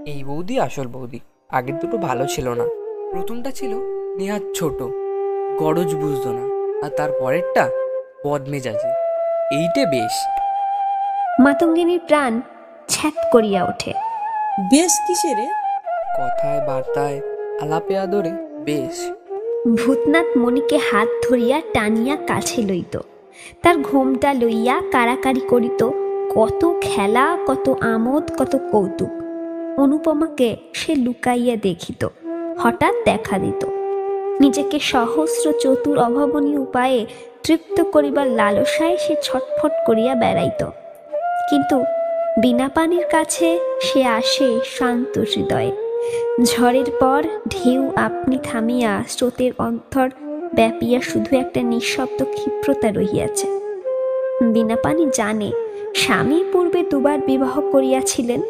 এই 0.07 0.25
বৌদি 0.25 0.61
আসল 0.61 0.87
বৌদি 0.87 1.21
আগের 1.51 1.79
দুটো 1.79 1.97
ভালো 1.97 2.27
ছিল 2.27 2.49
না। 2.49 2.65
প্রথমটা 3.11 3.51
ছিল 3.51 3.73
নেহাত 4.17 4.43
ছোট 4.55 4.83
গরজ 5.59 5.95
বুঝতো 5.95 6.33
না 6.33 6.45
আর 6.87 6.91
তার 6.97 7.11
পরেরটা 7.21 7.69
বদমেজাজি। 8.27 8.91
এইটা 9.55 9.91
বেশ। 9.91 10.15
মাতঙ্গিনীর 11.41 12.01
প্রাণ 12.09 12.41
ছ্যাত 12.89 13.15
করিয়া 13.33 13.65
ওঠে। 13.65 13.93
বেশ 14.71 14.93
কিসে 15.07 15.35
রে? 15.35 15.47
কথায় 16.21 16.67
বার্তায় 16.67 17.21
আলাপে 17.63 17.99
আদরে 17.99 18.33
বেশ। 18.65 19.11
ভূতনাথ 19.79 20.37
মণিকে 20.37 20.77
হাত 20.77 21.09
ধরিয়া 21.31 21.61
টানিয়া 21.75 22.17
কাছে 22.17 22.63
লইত। 22.63 22.99
তার 23.63 23.77
ঘোমটা 23.79 24.33
লইয়া 24.33 24.83
কারাকারি 24.93 25.41
করিত। 25.41 26.04
কত 26.37 26.75
খেলা, 26.81 27.39
কত 27.47 27.67
আমোদ, 27.81 28.25
কত 28.39 28.57
কৌতুক। 28.73 29.13
অনুপমাকে 29.81 30.57
সে 30.73 30.95
লুকাইয়া 30.95 31.57
দেখিত, 31.57 32.09
হঠাৎ 32.59 32.95
দেখা 33.05 33.39
দিত। 33.39 33.67
নিজেকে 34.41 34.79
সহস্র 34.79 35.53
চতুর 35.61 35.99
অভাবনীয় 35.99 36.59
উপায়ে 36.59 37.07
তৃপ্ত 37.43 37.83
করিবার 37.83 38.27
লালসায় 38.27 38.97
সে 38.97 39.15
ছটফট 39.23 39.73
করিয়া 39.87 40.15
বেড়াইত। 40.15 40.63
কিন্তু 41.51 41.77
বিনা 42.43 42.69
পানির 42.75 43.05
কাছে 43.11 43.61
সে 43.81 44.05
আসে 44.05 44.61
শান্ত 44.79 45.19
হৃদয়ে। 45.19 45.73
ঝড়ের 46.45 46.91
পর 47.01 47.23
ঢেউ 47.49 47.91
আপনি 47.97 48.39
থামিয়া 48.45 49.05
স্রোতের 49.09 49.53
অন্তর 49.59 50.11
ব্যাপিয়া 50.55 51.01
শুধু 51.01 51.37
একটা 51.37 51.63
নিঃশব্দ 51.63 52.25
ক্ষিপ্রতা 52.25 52.89
রহিয়াছে। 52.91 53.47
বিনা 54.43 54.77
পানি 54.83 55.07
জানে 55.15 55.51
স্বামী 55.95 56.45
পূর্বে 56.53 56.83
দুবার 56.91 57.19
বিবাহ 57.19 57.61
করিয়াছিলেন 57.73 58.41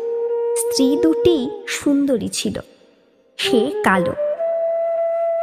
স্ত্রী 0.57 0.97
দুটি 1.03 1.51
সুন্দরী 1.69 2.29
ছিল 2.29 2.61
সে 3.39 3.71
কালো। 3.85 4.15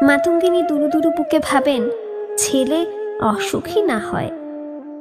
মাতঙ্গিনী 0.04 0.62
দুরু 0.62 0.88
দুরু 0.88 1.10
বুকে 1.10 1.40
ভাবেন 1.40 1.90
ছেলে 2.38 2.86
অসুখী 3.22 3.82
না 3.82 4.00
হয়? 4.00 4.32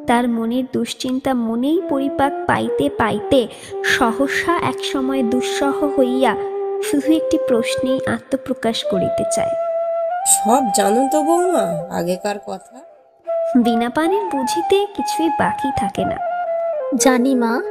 তার 0.06 0.28
মনের 0.28 0.64
দুশ্চিন্তা 0.72 1.34
মনেই 1.34 1.82
পরিপাক 1.88 2.32
পাইতে 2.46 2.90
পাইতে 2.98 3.48
সহসা 3.84 4.58
একসময় 4.58 5.22
দুঃসহ 5.22 5.98
হইয়া 5.98 6.36
শুধু 6.82 7.12
একটি 7.12 7.38
প্রশ্নেই 7.48 8.00
আত্মপ্রকাশ 8.06 8.84
করিতে 8.84 9.24
চায়। 9.32 9.54
সব 10.26 10.62
জানো 10.76 11.08
তো 11.12 11.22
বৌমা 11.22 11.96
আগেকার 11.96 12.38
কথা। 12.46 12.76
বিনা 13.56 13.90
পানির 13.90 14.24
বুঝিতে 14.24 14.86
কিছুই 14.96 15.28
বাকি 15.38 15.70
থাকে 15.76 16.04
না। 16.04 16.29
জানি 16.94 17.35
মা। 17.35 17.62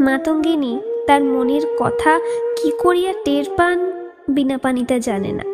মাতঙ্গিনী 0.00 0.80
তার 1.06 1.24
মনের 1.24 1.64
কথা 1.78 2.20
কি 2.56 2.72
করিয়া 2.78 3.12
টের 3.24 3.44
পান 3.56 3.78
বিনা 4.28 4.58
পানিটা 4.58 4.98
জানে 4.98 5.32
না। 5.32 5.44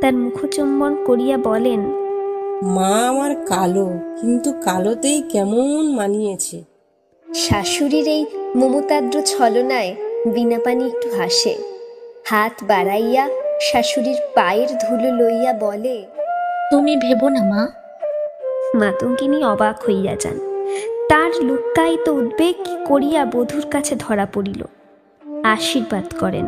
তার 0.00 0.12
মুখচুম্বন 0.12 1.04
করিয়া 1.04 1.36
বলেন 1.36 1.80
মা 2.62 3.08
আমার 3.08 3.36
কালো 3.46 3.86
কিন্তু 4.20 4.52
কালোতেই 4.52 5.22
কেমন 5.22 5.86
মানিয়েছে। 5.86 6.64
শাশুড়ির 7.34 8.08
এই 8.08 8.26
মমতাদ্র 8.56 9.22
ছলনায় 9.22 9.94
বিনা 10.26 10.58
পানি 10.64 10.86
একটু 10.86 11.08
হাসে। 11.18 11.54
হাত 12.26 12.52
বাড়াইয়া 12.64 13.28
শাশুড়ির 13.60 14.16
পায়ের 14.34 14.68
ধুলো 14.68 15.10
লইয়া 15.20 15.52
বলে 15.52 16.04
তুমি 16.70 16.96
ভেবো 16.96 17.28
না 17.28 17.42
মা। 17.42 17.68
মাতঙ্গিনী 18.74 19.44
অবাক 19.44 19.76
হইয়া 19.88 20.16
যান। 20.16 20.53
লুক্কায়িত 21.42 22.08
উদ্বেগ 22.08 22.54
করিয়া 22.86 23.24
বধূর 23.24 23.64
কাছে 23.70 23.96
ধরা 23.98 24.26
পড়িল। 24.26 24.64
আশীর্বাদ 25.44 26.14
করেন। 26.20 26.46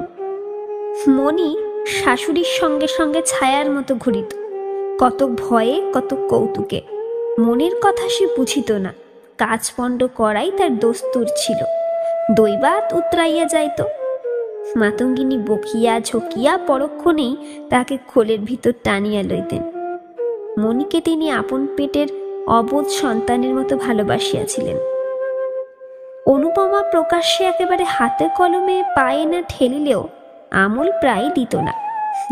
মণি 1.08 1.56
শাশুড়ির 1.86 2.44
সঙ্গে 2.44 2.86
সঙ্গে 2.86 3.22
ছায়ার 3.26 3.70
মতো 3.70 3.94
ঘুরিত। 3.94 4.34
কত 5.00 5.26
ভয়ে 5.26 5.92
কত 5.94 6.14
কৌতুকে। 6.28 6.80
মনের 7.38 7.70
কথা 7.82 8.08
সে 8.08 8.26
বুঝিত 8.26 8.70
না। 8.70 8.92
কাজপণ্ড 9.38 10.06
করাই 10.14 10.50
তার 10.58 10.78
দস্তুর 10.78 11.26
ছিল। 11.36 11.56
দৈবাত 12.34 12.92
উতরাইয়া 12.92 13.44
যাইত। 13.44 13.82
মাতঙ্গিনী 14.76 15.38
বকিয়া 15.38 16.00
ঝকিয়া 16.00 16.58
পরক্ষণেই 16.58 17.36
তাকে 17.70 17.98
খোলের 18.08 18.38
ভিতর 18.40 18.72
টানিয়া 18.84 19.22
লইতেন। 19.22 19.62
মণিকে 20.58 21.00
তিনি 21.00 21.30
আপন 21.30 21.66
পেটের 21.76 22.25
অবোধ 22.48 22.88
সন্তানের 22.88 23.54
মতো 23.54 23.76
ভালোবাসিয়াছিলেন। 23.76 24.76
অনুপমা 26.26 26.82
প্রকাশ্যে 26.82 27.44
একেবারে 27.44 27.84
হাতে 27.84 28.28
কলমে 28.36 28.82
পায়ে 28.96 29.24
না 29.24 29.42
ঠেলিলেও 29.48 30.08
আমল 30.50 30.92
প্রায় 31.00 31.30
দিত 31.34 31.56
না। 31.56 31.72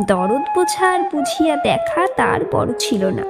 দরদ 0.08 0.42
বোঝা 0.54 0.90
আর 0.90 1.00
বুঝিয়া 1.00 1.56
দেখা 1.56 2.06
তার 2.16 2.40
বড় 2.52 2.72
ছিল 2.78 3.04
না। 3.04 3.22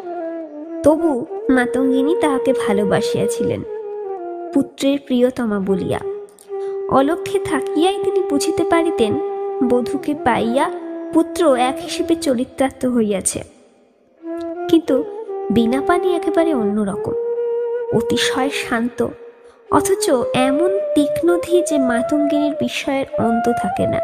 তবু 0.82 1.26
মাতঙ্গিনী 1.50 2.16
তাহাকে 2.20 2.52
ভালোবাসিয়াছিলেন। 2.52 3.62
পুত্রের 4.54 4.98
প্রিয়তমা 5.06 5.58
বলিয়া। 5.58 6.00
অলক্ষে 6.90 7.38
থাকিয়াই 7.38 7.98
তিনি 8.04 8.22
বুঝিতে 8.30 8.64
পারিতেন, 8.64 9.14
বধূকে 9.68 10.14
পাইয়া 10.14 10.70
পুত্র 11.12 11.54
এক 11.56 11.76
হিসেবে 11.82 12.14
চরিত্রার্থ 12.14 12.86
হইয়াছে। 12.86 13.44
কিন্তু 14.68 15.04
বিনা 15.50 15.82
পানি 15.86 16.16
একেবারে 16.16 16.54
অন্যরকম। 16.54 17.12
অতিশয় 17.96 18.50
শান্ত, 18.50 19.06
অথচ 19.70 20.10
এমন 20.34 20.78
তীক্ষ্ণধী 20.94 21.62
যে 21.62 21.78
মাতঙ্গিনীর 21.78 22.52
বিষয়ের 22.60 23.06
অন্ত 23.18 23.48
থাকে 23.62 23.86
না। 23.86 24.00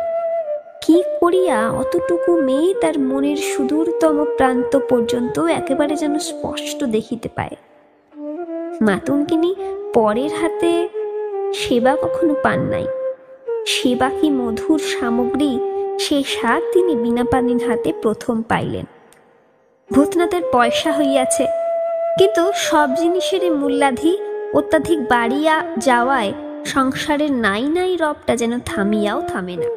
কি 0.83 1.03
করিয়া 1.21 1.71
অতটুকু 1.71 2.43
মেয়ে 2.43 2.75
তার 2.75 2.99
মনের 2.99 3.37
সুদূরতম 3.37 4.25
প্রান্ত 4.37 4.79
পর্যন্ত 4.89 5.41
একেবারে 5.41 5.97
যেন 5.97 6.19
স্পষ্ট 6.19 6.85
দেখিতে 6.85 7.29
পায়। 7.37 7.57
মাতঙ্গিনী 8.81 9.55
পরের 9.95 10.31
হাতে 10.41 10.89
সেবা 11.55 11.97
কখনো 11.97 12.35
পান 12.43 12.61
নাই। 12.61 12.87
সেবা 13.67 14.11
কি 14.21 14.31
মধুর 14.31 14.79
সামগ্রী, 14.79 15.59
সে 15.99 16.23
স্বাদ 16.27 16.63
তিনি 16.73 16.97
বিনা 16.97 17.25
পানির 17.25 17.69
হাতে 17.69 17.93
প্রথম 18.03 18.43
পাইলেন। 18.43 18.85
ভূতনাথের 19.93 20.43
পয়সা 20.53 20.93
হইয়াছে। 20.93 21.47
কিন্তু 22.19 22.53
সব 22.55 22.89
জিনিসেরই 22.95 23.51
মূল্যাধি 23.51 24.19
অত্যাধিক 24.55 25.09
বাড়িয়া 25.09 25.63
যাওয়ায় 25.79 26.33
সংসারের 26.67 27.33
নাই 27.33 27.63
নাই 27.63 27.97
রবটা 27.97 28.37
যেন 28.37 28.61
থামিয়াও 28.61 29.23
থামে 29.29 29.57
না। 29.57 29.69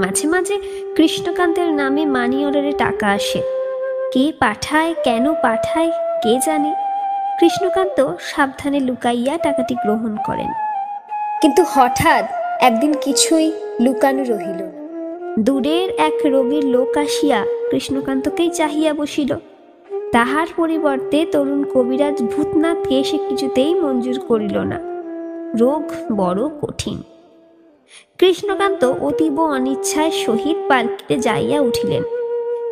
মাঝে 0.00 0.26
মাঝে 0.26 0.60
কৃষ্ণকান্তের 0.96 1.72
নামে 1.72 2.06
মানি 2.06 2.46
অর্ডারে 2.46 2.72
টাকা 2.72 3.06
আসে। 3.06 3.42
কে 4.12 4.32
পাঠায়, 4.40 4.94
কেন 5.04 5.34
পাঠায়, 5.34 5.90
কে 6.22 6.38
জানে? 6.46 6.74
কৃষ্ণকান্ত 7.40 7.98
সাবধানে 8.20 8.80
লুকাইয়া 8.80 9.38
টাকাটি 9.38 9.74
গ্রহণ 9.74 10.16
করেন। 10.26 10.50
কিন্তু 11.42 11.64
হঠাৎ 11.74 12.24
একদিন 12.60 12.92
কিছুই 12.92 13.52
লুকানো 13.80 14.22
রহিল 14.22 14.62
না। 14.62 14.81
দূরের 15.40 15.90
এক 15.98 16.12
রোগীর 16.24 16.64
লোক 16.64 16.96
আসিয়া 16.96 17.46
কৃষ্ণকান্তকেই 17.70 18.50
চাহিয়া 18.50 18.94
বসিল। 18.94 19.34
তাহার 20.12 20.46
পরিবর্তে 20.56 21.26
তরুণ 21.32 21.64
কবিরাজ 21.64 22.22
ভূতনাথকে 22.22 23.04
সে 23.04 23.18
কিছুতেই 23.28 23.74
মঞ্জুর 23.74 24.20
করিল 24.28 24.58
না। 24.58 24.80
রোগ 25.58 25.82
বড় 26.16 26.48
কঠিন। 26.48 27.02
কৃষ্ণকান্ত 28.18 28.84
অতীব 28.84 29.40
অনিচ্ছায় 29.40 30.10
সহিত 30.10 30.56
পালকিতে 30.68 31.16
যাইয়া 31.16 31.60
উঠিলেন 31.60 32.02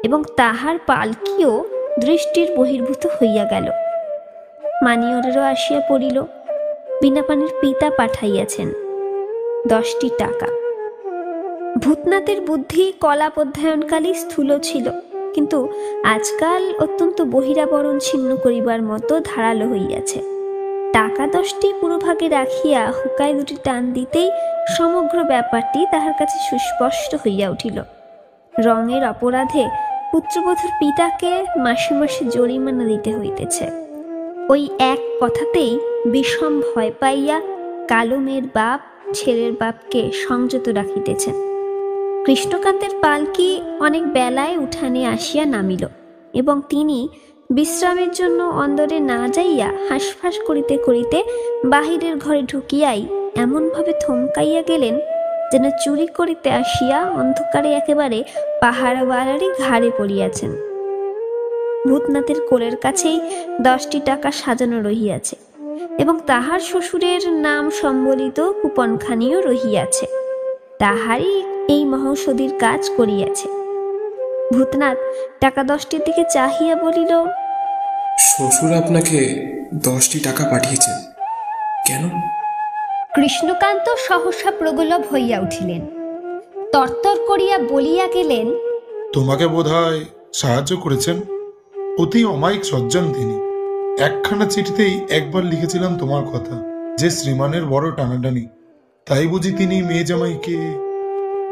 এবং 0.05 0.23
তাহার 0.37 0.79
পালকিও 0.87 1.65
দৃষ্টির 2.01 2.57
বহির্ভূত 2.57 3.07
হইয়া 3.07 3.45
গেল। 3.45 3.65
মানিয়রেরও 4.85 5.43
আসিয়া 5.43 5.81
পড়িল। 5.89 6.23
বিনাপানির 7.03 7.51
পিতা 7.61 7.91
পাঠাইয়াছেন। 7.91 8.73
দশটি 9.69 10.11
টাকা। 10.19 10.60
ভূতনাথের 11.79 12.41
বুদ্ধি 12.49 12.93
কলাপ 13.01 13.39
অধ্যয়নকালী 13.39 14.15
স্থূল 14.15 14.59
ছিল, 14.59 14.87
কিন্তু 15.35 15.69
আজকাল 16.05 16.63
অত্যন্ত 16.85 17.23
বহিরাবরণ 17.23 17.99
ছিন্ন 17.99 18.37
করিবার 18.37 18.83
মতো 18.83 19.15
ধারালো 19.31 19.67
হইয়াছে। 19.69 20.21
টাকা 20.93 21.27
দশটি 21.27 21.69
পুরোভাগে 21.81 22.29
রাখিয়া 22.29 22.93
হুকায় 22.99 23.35
দুটি 23.39 23.57
টান 23.65 23.93
দিতেই 23.93 24.31
সমগ্র 24.77 25.25
ব্যাপারটি 25.25 25.87
তাহার 25.93 26.15
কাছে 26.19 26.37
সুস্পষ্ট 26.49 27.11
হইয়া 27.23 27.47
উঠিল। 27.51 27.79
রঙের 28.67 29.03
অপরাধে 29.05 29.65
পুত্রবধূর 30.13 30.73
পিতাকে 30.81 31.33
মাসে 31.57 31.93
মাসে 31.95 32.25
জরিমানা 32.25 32.85
দিতে 32.85 33.11
হইতেছে। 33.19 33.65
ওই 34.51 34.69
এক 34.79 35.01
কথাতেই 35.21 35.79
বিষম 36.07 36.61
ভয় 36.61 36.93
পাইয়া 37.01 37.41
কালো 37.89 38.17
মেয়ের 38.17 38.47
বাপ, 38.55 38.81
ছেলের 39.15 39.53
বাপকে 39.53 40.13
সংযত 40.13 40.69
রাখিতেছেন। 40.69 41.50
কৃষ্ণকান্তের 42.27 42.91
পালকি 43.03 43.63
অনেক 43.81 44.13
বেলায় 44.13 44.59
উঠানে 44.59 45.07
আসিয়া 45.07 45.45
নামিল 45.47 45.85
এবং 46.35 46.63
তিনি 46.69 47.09
বিশ্রামের 47.51 48.11
জন্য 48.11 48.43
অন্দরে 48.43 49.01
না 49.01 49.29
যাইয়া 49.29 49.69
হাঁসফাঁস 49.89 50.39
করিতে 50.47 50.79
করিতে 50.79 51.25
বাহিরের 51.65 52.17
ঘরে 52.17 52.43
ঢুকিয়াই 52.43 53.07
এমনভাবে 53.37 53.93
থমকাইয়া 54.07 54.63
গেলেন 54.63 55.01
যেন 55.53 55.71
চুরি 55.85 56.07
করিতে 56.07 56.51
আসিয়া 56.51 57.11
অন্ধকারে 57.11 57.73
একেবারে 57.73 58.25
পাহাড়ওয়ালারই 58.61 59.49
ঘাড়ে 59.59 59.91
পড়িয়াছেন। 59.99 60.51
ভূতনাথের 61.89 62.41
কোলের 62.49 62.77
কাছেই 62.77 63.21
দশটি 63.61 64.01
টাকা 64.01 64.31
সাজানো 64.31 64.81
রহিয়াছে 64.81 65.37
এবং 65.99 66.19
তাহার 66.27 66.61
শ্বশুরের 66.61 67.33
নাম 67.33 67.71
সম্বলিত 67.71 68.53
কুপনখানিও 68.63 69.41
রহিয়াছে। 69.41 70.07
তাহারই 70.79 71.43
এই 71.75 71.85
মহৌষধির 71.85 72.53
কাজ 72.59 72.91
করিয়াছে। 72.97 73.49
ভূতনাথ 74.55 74.99
টাকা 75.41 75.63
দশটির 75.63 76.01
দিকে 76.05 76.25
চাহিয়া 76.33 76.75
বলিল 76.75 77.13
শ্বশুর 78.19 78.73
আপনাকে 78.73 79.19
দশটি 79.75 80.19
টাকা 80.21 80.45
পাঠিয়েছেন। 80.51 80.97
কেন? 81.87 82.05
কৃষ্ণকান্ত 83.15 83.87
সহসা 84.09 84.51
প্রগলভ 84.51 85.03
হইয়া 85.13 85.39
উঠিলেন। 85.41 85.83
তরতর 86.73 87.17
করিয়া 87.27 87.59
বলিয়া 87.59 88.07
গেলেন 88.07 88.47
তোমাকে 89.13 89.47
বোধহয় 89.47 90.01
সাহায্য 90.33 90.77
করেছেন 90.77 91.17
অতি 91.99 92.25
অমায়িক 92.25 92.65
সজ্জন 92.65 93.05
তিনি। 93.13 93.37
একখানা 94.03 94.47
চিঠিতেই 94.47 94.95
একবার 95.11 95.43
লিখেছিলাম 95.45 95.93
তোমার 95.99 96.25
কথা 96.25 96.57
যে 96.99 97.09
শ্রীমানের 97.11 97.65
বড় 97.65 97.87
টানাটানি। 97.97 98.45
তাই 99.07 99.27
বুঝি 99.27 99.51
তিনি 99.53 99.77
মেয়ে 99.83 100.05
জামাইকে 100.05 100.57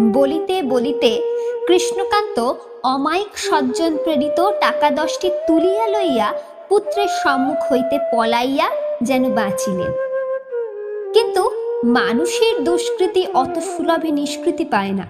বলিতে 0.00 0.62
বলিতে 0.62 1.22
কৃষ্ণকান্ত 1.66 2.52
অমায়িক 2.84 3.38
সজ্জন 3.38 3.96
প্রেরিত 3.96 4.38
টাকা 4.60 4.90
দশটি 4.90 5.30
তুলিয়া 5.46 5.86
লইয়া 5.86 6.32
পুত্রের 6.68 7.08
সম্মুখ 7.24 7.72
হইতে 7.72 7.98
পলাইয়া 8.12 8.70
যেন 9.02 9.34
বাঁচিলেন। 9.34 9.92
কিন্তু 11.12 11.50
মানুষের 11.84 12.64
দুষ্কৃতি 12.64 13.26
অত 13.34 13.58
সুলভে 13.58 14.10
নিষ্কৃতি 14.10 14.64
পায় 14.64 14.92
না। 14.92 15.06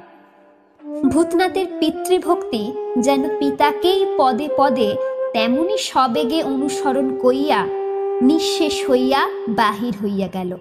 ভূতনাথের 1.12 1.66
পিতৃভক্তি 1.80 2.72
যেন 2.98 3.38
পিতাকেই 3.38 4.06
পদে 4.18 4.48
পদে 4.56 4.96
তেমনি 5.32 5.78
সবেগে 5.78 6.42
অনুসরণ 6.42 7.18
করিয়া 7.18 7.66
নিঃশেষ 8.22 8.90
হইয়া 8.90 9.28
বাহির 9.48 9.94
হইয়া 10.04 10.28
গেল। 10.34 10.56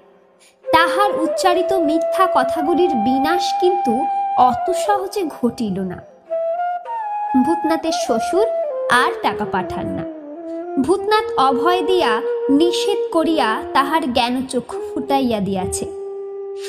তাহার 0.78 1.12
উচ্চারিত 1.22 1.74
মিথ্যা 1.74 2.28
কথাগুলির 2.36 2.90
বিনাশ 2.90 3.46
কিন্তু 3.62 3.94
অত 4.38 4.72
সহজে 4.86 5.24
ঘটিল 5.42 5.80
না। 5.80 5.98
ভূতনাথের 7.46 7.92
শ্বশুর 7.92 8.48
আর 8.92 9.12
টাকা 9.22 9.46
পাঠান 9.46 9.86
না। 9.86 10.04
ভূতনাথ 10.82 11.28
অভয় 11.38 11.82
দিয়া 11.82 12.22
নিষেধ 12.50 12.98
করিয়া 13.12 13.62
তাহার 13.74 14.14
জ্ঞানচক্ষু 14.14 14.78
ফুটাইয়া 14.90 15.40
দিয়াছে। 15.40 15.86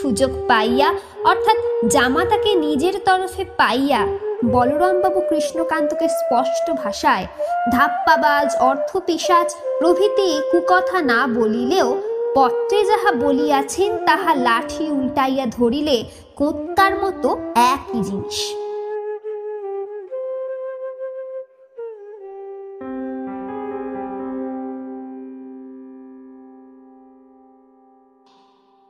সুযোগ 0.00 0.30
পাইয়া, 0.48 0.88
অর্থাৎ 1.24 1.58
জামাতাকে 1.90 2.54
নিজের 2.54 2.92
তরফে 3.04 3.44
পাইয়া 3.56 4.06
বলরামবাবু 4.44 5.20
কৃষ্ণকান্তকে 5.20 6.08
স্পষ্ট 6.08 6.70
ভাষায় 6.70 7.26
ধাপ্পাবাজ 7.72 8.56
অর্থপিসাজ 8.60 9.48
প্রভৃতি 9.78 10.40
কুকথা 10.52 11.02
না 11.02 11.26
বলিলেও 11.26 12.17
পত্রে 12.38 12.80
যাহা 12.90 13.10
বলিয়াছেন, 13.24 13.90
তাহা 14.08 14.32
লাঠি 14.46 14.84
উল্টাইয়া 14.96 15.46
ধরিলে 15.56 15.96
কোত্তার 16.38 16.94
মতো 17.02 17.28
একই 17.74 18.00
জিনিস। 18.08 18.38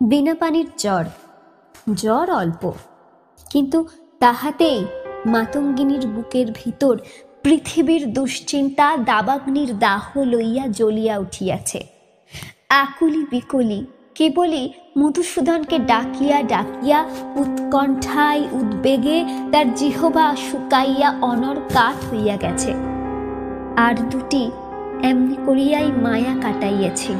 বিনা 0.00 0.34
পানির 0.40 0.68
জ্বর 0.82 1.06
জ্বর 2.02 2.28
অল্প, 2.42 2.62
কিন্তু 3.52 3.78
তাহাতেই 4.20 4.80
মাতঙ্গিনীর 5.34 6.04
বুকের 6.14 6.48
ভিতর 6.60 6.94
পৃথিবীর 7.44 8.02
দুশ্চিন্তা, 8.16 8.86
দাবাগ্নির 9.10 9.70
দাহ 9.78 10.04
লইয়া 10.32 10.64
জ্বলিয়া 10.78 11.14
উঠিয়াছে। 11.18 11.80
আকুলি 12.70 13.26
বিকলি, 13.30 13.86
কেবলই 14.14 14.72
মধুসূদনকে 14.98 15.78
ডাকিয়া 15.78 16.42
ডাকিয়া 16.42 17.04
উৎকণ্ঠায় 17.36 18.42
উদ্বেগে 18.52 19.24
তার 19.52 19.74
জিহবা 19.74 20.36
শুকাইয়া 20.36 21.14
অনর 21.20 21.56
কাঠ 21.74 22.14
হইয়া 22.14 22.36
গেছে। 22.36 22.74
আর 23.76 23.94
দুটি 24.10 24.50
এমনি 25.02 25.36
করিয়াই 25.46 25.92
মায়া 26.02 26.34
কাটাইয়াছিল। 26.42 27.18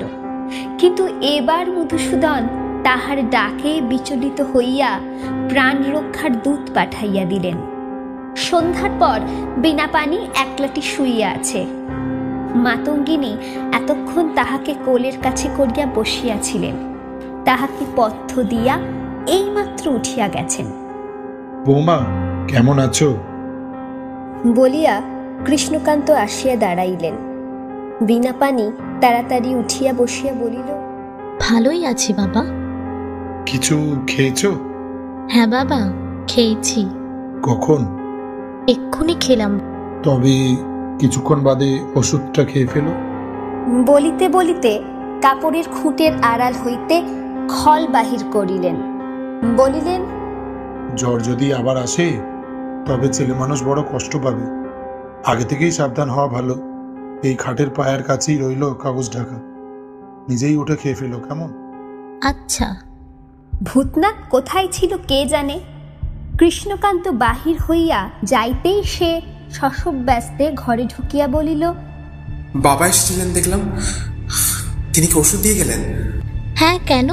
কিন্তু 0.79 1.09
এবার 1.21 1.71
মধুসূদন 1.71 2.43
তাহার 2.85 3.31
ডাকে 3.31 3.81
বিচলিত 3.81 4.41
হইয়া 4.41 5.01
প্রাণ 5.49 5.77
রক্ষার 5.93 6.43
দূত 6.43 6.71
পাঠাইয়া 6.75 7.25
দিলেন। 7.25 7.57
সন্ধ্যার 8.37 8.91
পর 8.99 9.21
বিনা 9.57 9.87
পানি 9.93 10.17
একলাটি 10.17 10.83
শুইয়া 10.83 11.31
আছে। 11.31 11.67
মাতঙ্গিনী 12.55 13.37
এতক্ষণ 13.73 14.29
তাহাকে 14.35 14.75
কোলের 14.85 15.13
কাছে 15.23 15.49
করিয়া 15.57 15.87
বসিয়াছিলেন। 15.95 16.75
তাহাকে 17.45 17.85
পথ্য 17.97 18.43
দিয়া 18.43 18.79
এইমাত্র 19.27 19.91
উঠিয়া 19.91 20.29
গেছেন। 20.29 20.67
বৌমা 21.67 21.99
কেমন 22.49 22.79
আছো? 22.79 23.17
বলিয়া 24.55 25.03
কৃষ্ণকান্ত 25.45 26.11
আসিয়া 26.11 26.57
দাঁড়াইলেন। 26.57 27.15
বিনা 28.01 28.33
পানি 28.33 28.73
তাড়াতাড়ি 29.01 29.55
উঠিয়া 29.55 29.93
বসিয়া 29.93 30.35
বলিল 30.35 30.69
ভালোই 31.41 31.87
আছি 31.87 32.13
বাবা। 32.13 32.45
কিছু 33.47 33.97
খেয়েছো? 34.07 34.53
হ্যাঁ 35.31 35.47
বাবা 35.47 35.93
খেয়েছি। 36.29 36.87
কখন? 37.43 37.87
এক্ষুনি 38.69 39.17
খেলাম। 39.21 39.61
তবে 40.03 40.57
কিছুক্ষণ 40.99 41.41
বাদে 41.41 41.81
ওষুধটা 41.95 42.45
খেয়ে 42.45 42.67
ফেল। 42.67 42.87
বলিতে 43.87 44.29
বলিতে 44.29 44.83
কাপড়ের 45.23 45.65
খুঁটের 45.73 46.13
আড়াল 46.23 46.53
হইতে 46.67 47.03
খল 47.49 47.87
বাহির 47.87 48.25
করিলেন। 48.33 48.77
বলিলেন 49.57 50.03
জ্বর 50.97 51.21
যদি 51.21 51.55
আবার 51.55 51.77
আসে 51.77 52.07
তবে 52.87 53.09
ছেলে 53.09 53.35
মানুষ 53.35 53.65
বড় 53.65 53.83
কষ্ট 53.93 54.17
পাবে। 54.17 54.47
আগে 55.27 55.45
থেকেই 55.45 55.71
সাবধান 55.71 56.11
হওয়া 56.11 56.29
ভালো। 56.29 56.55
এই 57.23 57.35
খাটের 57.35 57.71
পায়ের 57.71 58.03
কাছেই 58.03 58.39
রইল 58.39 58.75
কাগজ 58.75 59.13
ঢাকা। 59.13 59.37
নিজেই 60.29 60.57
উঠে 60.57 60.77
খেয়ে 60.77 60.95
ফেলো 60.95 61.19
কেমন? 61.19 61.51
আচ্ছা। 62.25 62.77
ভূতনাথ 63.65 64.15
কোথায় 64.31 64.69
ছিল 64.73 64.97
কে 65.09 65.27
জানে? 65.27 65.61
কৃষ্ণকান্ত 66.39 67.09
বাহির 67.09 67.57
হইয়া 67.71 68.11
যাইতেই 68.23 68.83
সে 68.83 69.21
শশব 69.53 69.91
ব্যস্তে 69.91 70.53
ঘরে 70.55 70.85
ঢুকিয়া 70.85 71.29
বলিল 71.29 71.73
বাবা 72.55 72.87
এসেছিলেন 72.87 73.33
দেখলাম। 73.33 73.61
তিনি 74.93 75.07
কি 75.07 75.19
ওষুধ 75.19 75.41
দিয়ে 75.41 75.55
গেলেন? 75.55 75.81
হ্যাঁ 76.57 76.79
কেন? 76.87 77.09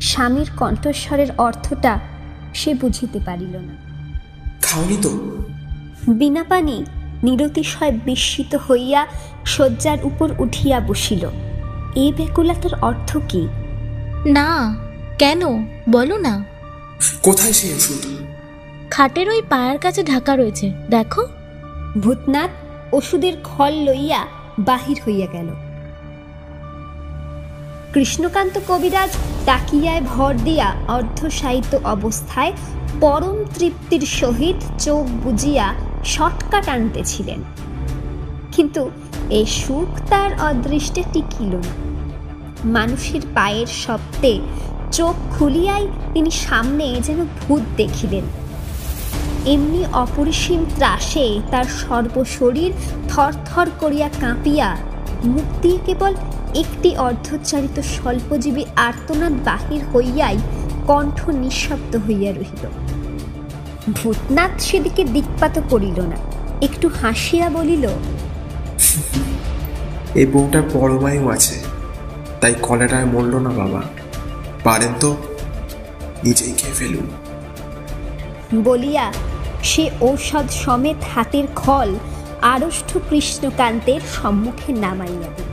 স্বামীর 0.00 0.50
কণ্ঠস্বরের 0.56 1.26
অর্থটা 1.38 2.00
সে 2.54 2.74
বুঝিতে 2.74 3.20
পারিল 3.24 3.56
না। 3.56 3.74
খাওনি 4.62 4.96
তো। 5.02 5.08
বিনা 6.08 6.44
পানি 6.44 6.84
নিরতিশয় 7.22 7.92
বিস্মিত 7.92 8.54
হইয়া 8.54 9.06
শয্যার 9.46 9.98
উপর 10.02 10.32
উঠিয়া 10.38 10.80
বসিল। 10.80 11.28
এই 11.94 12.12
ব্যাকুলতার 12.12 12.74
অর্থ 12.80 13.16
কি? 13.28 13.48
না 14.26 14.76
কেন? 15.18 15.66
বলো 15.90 16.16
না। 16.16 16.44
কোথায় 17.22 17.52
সেই 17.52 17.74
ওষুধ? 17.74 18.24
খাটের 18.94 19.28
ওই 19.28 19.42
পায়ের 19.48 19.78
কাছে 19.78 20.02
ঢাকা 20.02 20.36
রয়েছে। 20.36 20.72
দেখো। 20.90 21.26
ভূতনাথ 21.98 22.50
ওষুধের 22.92 23.32
খল 23.44 23.72
লইয়া 23.72 24.26
বাহির 24.58 25.00
হইয়া 25.06 25.26
গেল। 25.32 25.48
কৃষ্ণকান্ত 27.92 28.60
কবিরাজ 28.68 29.10
তাকিয়ায় 29.46 30.00
ভর 30.00 30.34
দিয়া 30.34 30.74
অর্ধসাহিত্য 30.88 31.78
অবস্থায় 31.84 32.52
পরম 33.00 33.44
তৃপ্তির 33.58 34.00
সহিত 34.00 34.56
চোখ 34.78 35.06
বুজিয়া 35.24 35.74
শটকা 36.04 36.60
টানতেছিলেন 36.60 37.42
কিন্তু 38.52 38.90
এ 39.30 39.44
সুখ 39.46 40.08
তার 40.10 40.30
অদৃষ্টে 40.40 41.02
টিকিল 41.12 41.56
না। 41.56 41.72
মানুষের 42.64 43.20
পায়ের 43.34 43.66
শব্দে 43.66 44.38
চোখ 44.92 45.14
খুলিয়াই 45.38 45.88
তিনি 46.12 46.30
সামনে 46.30 47.00
যেন 47.04 47.24
ভূত 47.24 47.62
দেখিলেন। 47.76 48.43
এমনি 49.52 49.84
অপরিসীম 49.92 50.60
ত্রাসে 50.76 51.40
তার 51.50 51.64
সর্বশরীর 51.64 52.72
থরথর 53.08 53.66
করিয়া 53.80 54.08
কাঁপিয়া 54.20 54.68
মুখ 55.24 55.48
দিয়ে 55.62 55.78
কেবল 55.86 56.12
একটি 56.54 56.96
অর্ধোচ্চারিত 56.96 57.76
স্বল্পজীবী 57.94 58.64
আর্তনাদ 58.76 59.34
বাহির 59.44 59.82
হইয়াই 59.92 60.38
কণ্ঠ 60.86 61.18
নিঃশব্দ 61.30 61.92
হইয়া 61.96 62.32
রহিল। 62.32 62.64
ভূতনাথ 63.92 64.60
সেদিকে 64.60 65.04
দিকপাত 65.04 65.54
করিল 65.70 65.98
না 66.00 66.16
একটু 66.62 66.88
হাসিয়া 67.00 67.46
বলিল 67.50 67.84
এই 70.14 70.26
বউটার 70.26 70.62
পরমায়ু 70.72 71.24
আছে 71.30 71.56
তাই 72.40 72.54
কলেরায় 72.62 73.04
মরল 73.04 73.34
না 73.38 73.50
বাবা। 73.50 73.82
পারেন 74.64 74.92
তো 75.00 75.16
নিজেই 76.24 76.52
খেয়ে 76.58 76.74
ফেলুন। 76.74 77.06
বলিয়া 78.64 79.12
সে 79.64 79.84
ঔষধ 80.00 80.46
সমেত 80.62 81.00
হাতের 81.14 81.46
খল 81.56 81.90
আড়ষ্ঠ 82.42 82.90
কৃষ্ণকান্তের 83.10 84.00
সম্মুখে 84.00 84.70
নামাইয়া 84.72 85.30
দিল। 85.36 85.50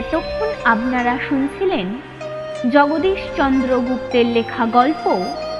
এতক্ষণ 0.00 0.50
আপনারা 0.64 1.14
শুনছিলেন 1.28 1.86
জগদীশ 2.72 3.20
চন্দ্র 3.36 3.70
গুপ্তের 3.88 4.26
লেখা 4.26 4.64
গল্প 4.66 5.04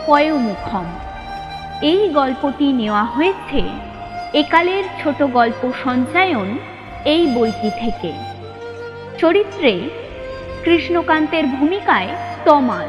পয়োমুখম। 0.07 0.87
এই 1.83 2.03
গল্পটি 2.09 2.67
নেওয়া 2.73 3.05
হয়েছে 3.05 3.61
একালের 4.35 4.85
ছোট 5.03 5.23
গল্প 5.23 5.63
সঞ্চায়ন 5.85 6.49
এই 7.05 7.27
বইটি 7.35 7.71
থেকে। 7.81 8.13
চরিত্রে 9.19 9.73
কৃষ্ণকান্তের 10.65 11.45
ভূমিকায় 11.47 12.09
তমাল, 12.45 12.89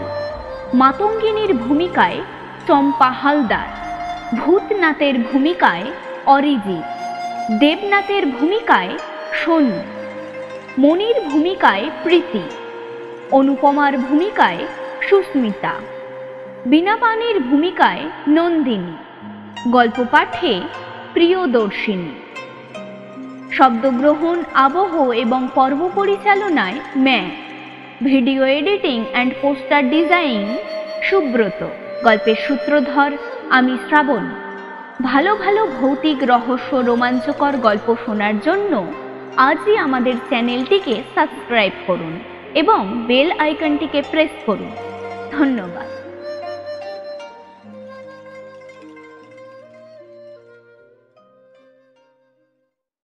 মাতঙ্গিনীর 0.74 1.54
ভূমিকায় 1.54 2.20
চম্পা 2.68 3.12
হালদার, 3.12 3.70
ভূতনাথের 4.38 5.16
ভূমিকায় 5.20 5.86
অরিজিৎ, 6.26 6.86
দেবনাথের 7.60 8.24
ভূমিকায় 8.26 8.94
সোনু 9.44 9.80
মনির 10.78 11.18
ভূমিকায় 11.22 11.86
প্রীতি, 12.04 12.44
অনুপমার 13.32 13.98
ভূমিকায় 13.98 14.62
সুস্মিতা 15.10 15.74
বীণাপানির 16.66 17.40
ভূমিকায় 17.40 18.04
নন্দিনী। 18.28 18.96
গল্প 19.72 19.98
পাঠে 20.12 20.62
প্রিয়দর্শিনী। 21.14 22.14
শব্দগ্রহণ, 23.52 24.44
আবহ 24.54 25.12
এবং 25.12 25.48
পর্ব 25.56 25.90
পরিচালনায় 25.96 26.80
ম্যা। 26.98 27.22
Video 28.04 28.44
editing 28.44 29.06
and 29.12 29.34
poster 29.42 29.90
design 29.90 30.58
Subrata. 31.04 31.68
গল্পের 32.04 32.36
সূত্রধর 32.48 33.12
আমি 33.50 33.78
শ্রাবণ। 33.88 34.26
ভালো 35.02 35.36
ভালো 35.36 35.68
ভৌতিক 35.68 36.18
রহস্য 36.24 36.76
রোমাঞ্চকর 36.76 37.58
গল্প 37.58 37.96
শোনার 38.06 38.40
জন্য 38.40 38.92
আজই 39.38 39.78
আমাদের 39.78 40.14
চ্যানেলটিকে 40.30 41.04
সাবস্ক্রাইব 41.16 41.74
করুন 41.88 42.20
এবং 42.54 43.04
বেল 43.08 43.32
আইকনটিকে 43.40 44.04
প্রেস 44.12 44.34
করুন। 44.46 44.72
ধন্যবাদ। 45.32 46.03